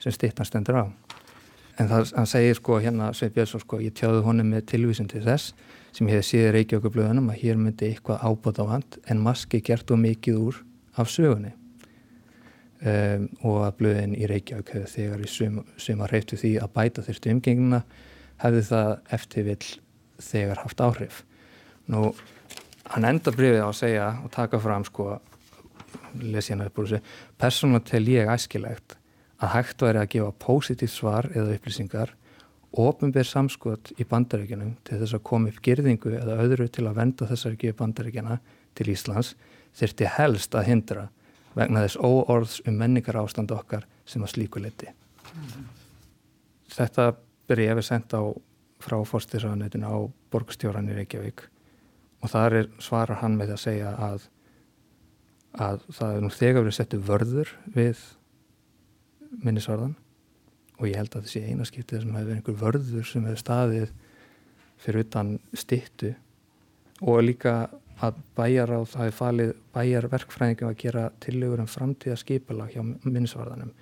[0.00, 0.84] sem stittan stendur á.
[1.76, 5.22] En það hann segir sko hérna Sveit Björnsson sko ég tjáði honum með tilvísin til
[5.24, 5.52] þess
[5.96, 9.88] sem ég hef síðið Reykjavíkublöðunum að hér myndi eitthvað ábútt á hand en maski gert
[9.94, 10.58] og mikið úr
[11.00, 11.54] af sögunni.
[12.76, 17.04] Um, og að blöðin í Reykjavík hefur þegar í sum, suma hreiftu því að bæta
[17.06, 17.80] þurftu umgengina
[18.42, 19.70] hefði það eftir vill
[20.20, 21.22] þegar haft áhrif.
[21.88, 22.10] Nú
[22.92, 25.08] hann enda brifið á að segja og taka fram sko
[26.20, 28.98] les hérna upp úr þessu persónulega tel ég æskilegt
[29.40, 32.12] að hægt væri að gefa pósitív svar eða upplýsingar
[32.72, 37.28] ofinber samskot í bandaríkjunum til þess að koma upp gerðingu eða öðru til að venda
[37.30, 38.38] þessar ekki bandaríkjana
[38.76, 39.34] til Íslands
[39.76, 41.06] þurfti helst að hindra
[41.56, 44.90] vegna þess óorðs um menningar ástand okkar sem að slíku liti.
[45.32, 45.68] Mm.
[46.76, 47.12] Þetta
[47.56, 48.22] er sendt á
[48.82, 49.96] frá fórstisraðanetinu á
[50.32, 51.46] borgstjóran í Reykjavík
[52.22, 54.26] og þar er svarar hann með að segja að,
[55.54, 58.02] að það er nú þegar verið settu vörður við
[59.44, 59.96] minnisvarðan
[60.76, 63.90] og ég held að þessi einaskiptið sem hefur verið einhver vörður sem hefur staðið
[64.82, 66.12] fyrir utan stittu
[67.00, 67.56] og líka
[68.04, 73.72] að bæjar á það hefur falið bæjarverkfræðingum að gera tillögur um framtíða skipala hjá minnisvarðanum.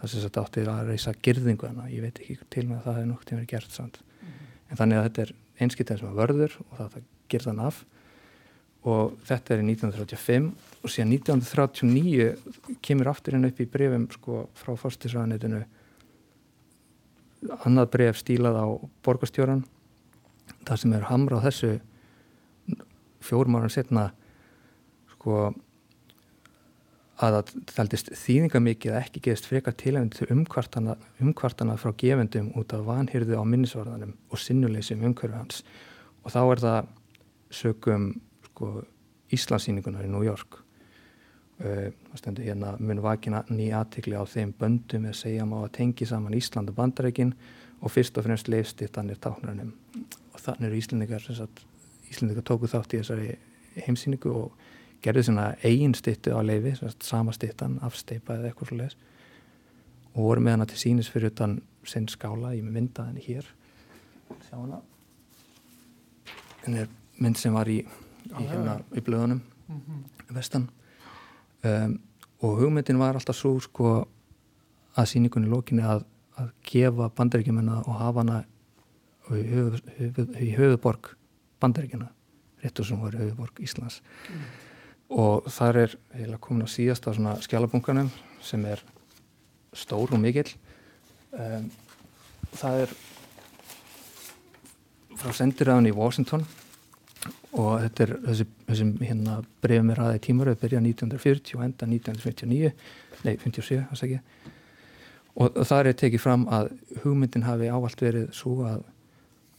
[0.00, 2.96] Það sem þetta átti að reysa girðingu þannig ég veit ekki til með að það
[2.98, 4.00] hefur nokt tíma verið gert samt.
[4.02, 4.48] Mm -hmm.
[4.68, 7.84] en þannig að þetta er einskiptið sem er vörður og það, það girðan af.
[8.82, 10.50] Og þetta er í 1935
[10.82, 15.62] og síðan 1939 kemur aftur henn upp í brefum sko, frá fórstisraðanitinu
[17.62, 18.66] annað bref stílað á
[19.04, 19.64] borgastjóran
[20.66, 21.72] það sem er hamra á þessu
[23.22, 24.08] fjórum ára setna
[25.14, 25.52] sko
[27.22, 32.50] að það þaldist þýðinga mikið að ekki geðist frekar tilhengið til umkvartana, umkvartana frá gefendum
[32.58, 35.62] út af vanhyrðu á minnisvarðanum og sinnuleysum umhverju hans.
[36.26, 36.90] Og þá er það
[37.52, 38.08] sögum
[38.48, 38.72] sko
[39.32, 40.61] Íslandsýningunar í New York
[42.18, 46.34] stendur hérna mun vakina nýja aðtikli á þeim böndum eða segja má að tengi saman
[46.34, 47.34] Ísland og bandarækin
[47.82, 49.72] og fyrst og fremst leifstittanir táknarnum
[50.32, 51.28] og þannig eru Íslandingar
[52.10, 53.38] Íslandingar tóku þátt í þessari
[53.86, 54.52] heimsýningu og
[55.02, 58.98] gerði svona eigin stittu á leifi sama stittan, afsteipa eða eitthvað svo leiðis
[60.12, 61.56] og voru með hana til sínis fyrir utan
[61.88, 63.46] sinn skála ég mynda henni hér.
[64.46, 64.82] Sjá hana.
[66.62, 70.34] Henni er mynd sem var í, í hérna í blöðunum mm -hmm.
[70.36, 70.68] vestan
[71.64, 71.98] um,
[72.42, 73.92] og hugmyndin var alltaf svo sko
[74.98, 76.04] að síningunni lókinni að,
[76.40, 78.40] að gefa bandaríkjumenna og hafa hana
[79.32, 81.14] í, höf, höf, í höfuborg
[81.62, 82.10] bandaríkjuna
[82.62, 84.02] réttur sem voru höfuborg Íslands.
[84.28, 84.42] Mm.
[85.12, 85.96] og þar er
[86.40, 87.12] komin á síðasta
[87.44, 88.08] skjálabunkanum
[88.42, 88.80] sem er
[89.76, 90.48] stór og mikill.
[91.32, 91.68] Um,
[92.56, 92.94] það er
[95.20, 96.46] frá sendiræðan í Washington
[97.52, 102.72] og þetta er þessi, þessi hérna brefum er aðeins tímaröð byrja 1940 og enda 1959
[103.22, 104.22] nei 57 það segja
[105.40, 106.72] og þar er tekið fram að
[107.02, 108.82] hugmyndin hafi ávalt verið svo að,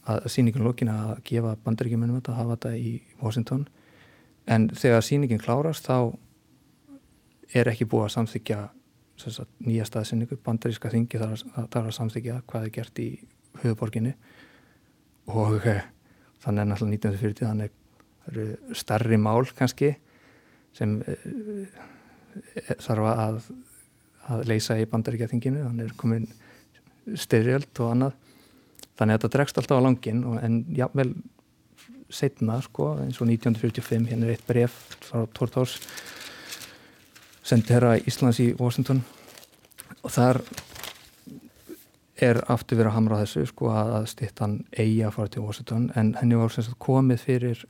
[0.06, 2.92] að síningin lókina að gefa bandaríkjumunum þetta að hafa þetta í
[3.22, 3.64] Washington.
[4.46, 6.14] En þegar síningin klárast þá
[7.54, 8.60] er ekki búið að samþykja
[9.24, 13.08] sagt, nýja staðsynningu bandaríska þingi þar að, að samþykja hvað er gert í
[13.62, 14.14] höfuborginni
[15.30, 15.84] og eh,
[16.42, 17.76] þannig er náttúrulega 1940 þannig
[18.30, 19.94] eru starri mál kannski
[20.74, 21.82] sem uh,
[22.82, 23.38] þarf að,
[24.32, 25.62] að leysa í bandaríkjaþinginu.
[25.68, 26.26] Þannig er komin
[27.20, 28.18] styrjöld og annað.
[28.94, 31.10] Þannig að þetta dregst alltaf á langin en jável
[32.14, 35.78] setna sko eins og 1945 hérna er eitt bref frá Tortós
[37.44, 39.02] sendi herra Íslands í Washington.
[40.04, 40.40] Og þar
[42.24, 45.88] er aftur verið að hamra þessu sko að stittan eigi að fara til Washington.
[45.98, 47.64] En henni var komið fyrir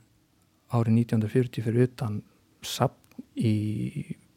[0.75, 2.19] árið 1940 fyrir utan
[2.65, 3.55] sapn í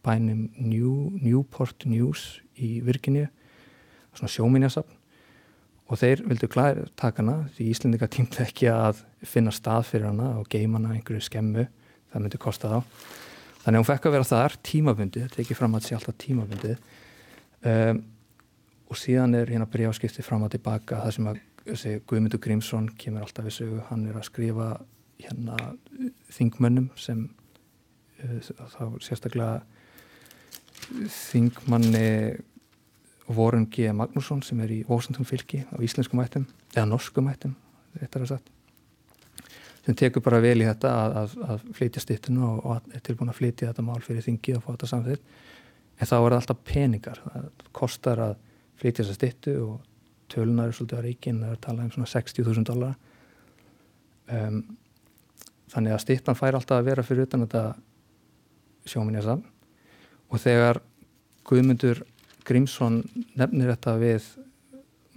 [0.05, 3.28] bænum New, Newport News í Virginia
[4.14, 4.99] svona sjóminjasapn
[5.89, 10.49] og þeir vildu klæra takana því Íslendinga tímti ekki að finna stað fyrir hana og
[10.53, 11.66] geima hana einhverju skemmu
[12.09, 12.78] það myndi kosta þá.
[13.62, 16.16] Þannig að hún fekk að vera þar tímabundið þetta er ekki fram að sé alltaf
[16.22, 16.78] tímabundið.
[17.68, 18.03] Um,
[18.89, 21.43] og síðan er hérna bregjáskipti fram að tilbaka það sem að
[22.09, 24.68] Guðmundur Grímsson kemur alltaf við sögu, hann er að skrifa
[25.22, 25.56] hérna
[26.34, 27.26] þingmönnum sem
[28.24, 28.38] uh,
[28.74, 29.62] þá sérstaklega
[31.28, 32.06] þingmanni
[33.28, 33.90] Vorun G.
[33.92, 37.56] Magnússon sem er í Washington fylki á íslenskum ættum eða norskum ættum
[39.88, 43.32] sem tekur bara vel í þetta að, að, að flytja stittinu og, og er tilbúin
[43.32, 45.30] að flytja þetta mál fyrir þingi og fá þetta samþitt
[45.98, 47.20] en þá er það alltaf peningar.
[47.24, 47.46] Það
[47.78, 48.34] kostar að
[48.78, 49.78] flytja þessa stittu og
[50.28, 52.94] tölunar er svolítið að ríkin það er að tala um svona 60.000 dólar
[54.36, 54.60] um,
[55.72, 57.64] þannig að stittan fær alltaf að vera fyrir utan þetta
[58.88, 59.38] sjóminjasa
[60.28, 60.80] og þegar
[61.48, 62.02] Guðmundur
[62.48, 63.02] Grímsson
[63.36, 64.26] nefnir þetta við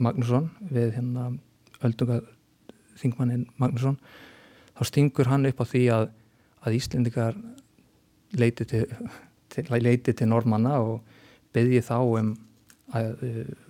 [0.01, 1.29] Magnússon við hérna
[1.85, 2.21] öldunga
[2.99, 3.97] þingmannin Magnússon
[4.75, 6.07] þá stingur hann upp á því að,
[6.65, 7.39] að Íslendikar
[8.39, 8.85] leiti til,
[9.51, 11.01] til, leiti til normanna og
[11.53, 12.35] beði þá um
[12.95, 13.23] að,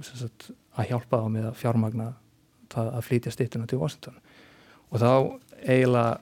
[0.06, 2.10] sagt, að hjálpa þá með að fjármagna
[2.72, 4.20] það að flytja stittuna til Washington.
[4.92, 5.12] Og þá
[5.62, 6.20] eiginlega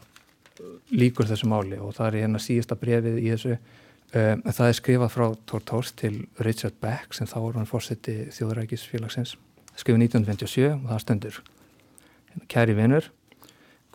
[0.92, 5.14] líkur þessu máli og það er hérna síðasta brefið í þessu um, það er skrifað
[5.16, 9.36] frá Tortórs til Richard Beck sem þá var hann fórseti þjóðrækisfélagsins
[9.80, 13.12] skrifið 1957 og það stendur hérna, kæri vinnur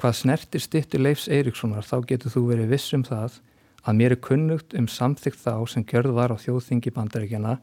[0.01, 3.41] hvað snertir stittu Leifs Eiríkssonar þá getur þú verið viss um það
[3.85, 7.59] að mér er kunnugt um samþygt þá sem gjörð var á þjóðþingi bandaríkjana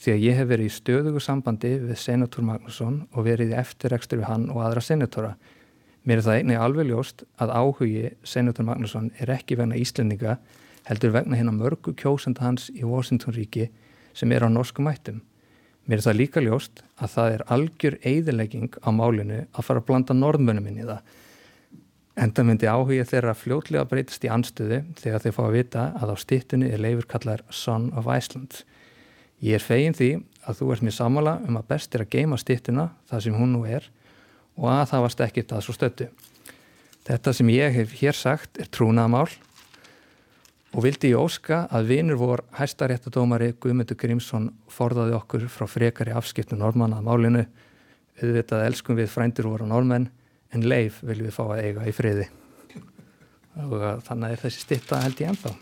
[0.00, 4.20] því að ég hef verið í stöðugu sambandi við senator Magnusson og verið í eftirrekstur
[4.20, 5.32] við hann og aðra senatora.
[6.06, 10.36] Mér er það einnig alveg ljóst að áhugi senator Magnusson er ekki vegna Íslendinga
[10.86, 13.64] heldur vegna hérna mörgu kjósenda hans í Washington ríki
[14.14, 15.24] sem er á norskum mættum.
[15.86, 19.88] Mér er það líka ljóst að það er algjör eigðilegging á málinu að fara að
[19.90, 21.02] blanda norðmönum inn í það.
[22.22, 26.16] Enda myndi áhuga þeirra fljótlega breytist í anstöðu þegar þeir fá að vita að á
[26.22, 28.62] stittunni er leifur kallar Son of Iceland.
[29.42, 30.14] Ég er fegin því
[30.46, 33.56] að þú ert mér samála um að best er að geima stittuna það sem hún
[33.58, 34.05] nú er og
[34.64, 36.08] að það varst ekkit að svo stöttu.
[37.06, 39.28] Þetta sem ég hef hér sagt er trúnaðamál
[40.76, 46.58] og vildi ég óska að vinur vor hæstaréttadómari Guðmundur Grímsson forðaði okkur frá frekari afskiptu
[46.58, 47.44] normanna að málinu.
[48.16, 50.08] Auðvitað elskum við frændur voru normenn
[50.52, 52.26] en leif viljum við fá að eiga í friði.
[53.56, 55.54] Og þannig er þessi stitta held ég ennþá.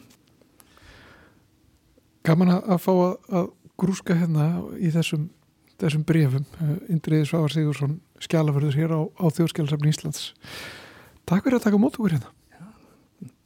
[2.25, 4.49] Gaman að fá að, grúska hérna
[4.81, 5.29] í þessum,
[5.83, 6.45] þessum brefum
[6.89, 10.33] Indriði Svavar Sigursson skjálaförður hér á, á þjóðskjálasafni Íslands.
[11.27, 12.33] Takk fyrir að taka mót okkur hérna.
[12.55, 12.65] Já,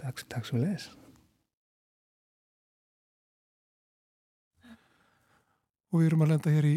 [0.01, 0.89] takk, takk sem við leiðis
[5.89, 6.77] og við erum að lenda hér í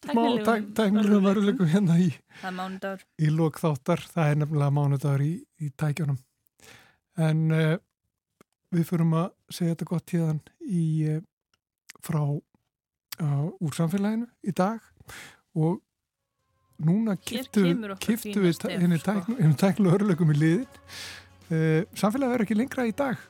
[0.00, 2.08] tæknilegum veruleikum hérna í
[3.20, 6.18] í lókþáttar, það er nefnilega mánudagur í, í tækjunum.
[7.20, 7.74] En uh,
[8.72, 11.20] við fyrum að segja þetta gott tíðan í uh,
[12.00, 14.80] frá uh, úr samfélaginu í dag.
[15.58, 15.82] Og
[16.86, 20.70] núna kiptu, við henni tæknilegum veruleikum í liðin
[21.98, 23.20] samfélagið verður ekki lengra í dag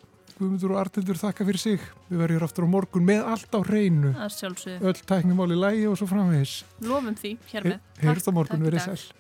[0.41, 1.83] Guðmundur og Artildur þakka fyrir sig.
[2.09, 4.15] Við verðum aftur á morgun með allt á hreinu.
[4.17, 6.55] Öll tæknumál í lægi og svo framvegis.
[6.81, 7.83] Lofum því, hér með.
[8.01, 9.20] Heyrst á morgun, verið sæl.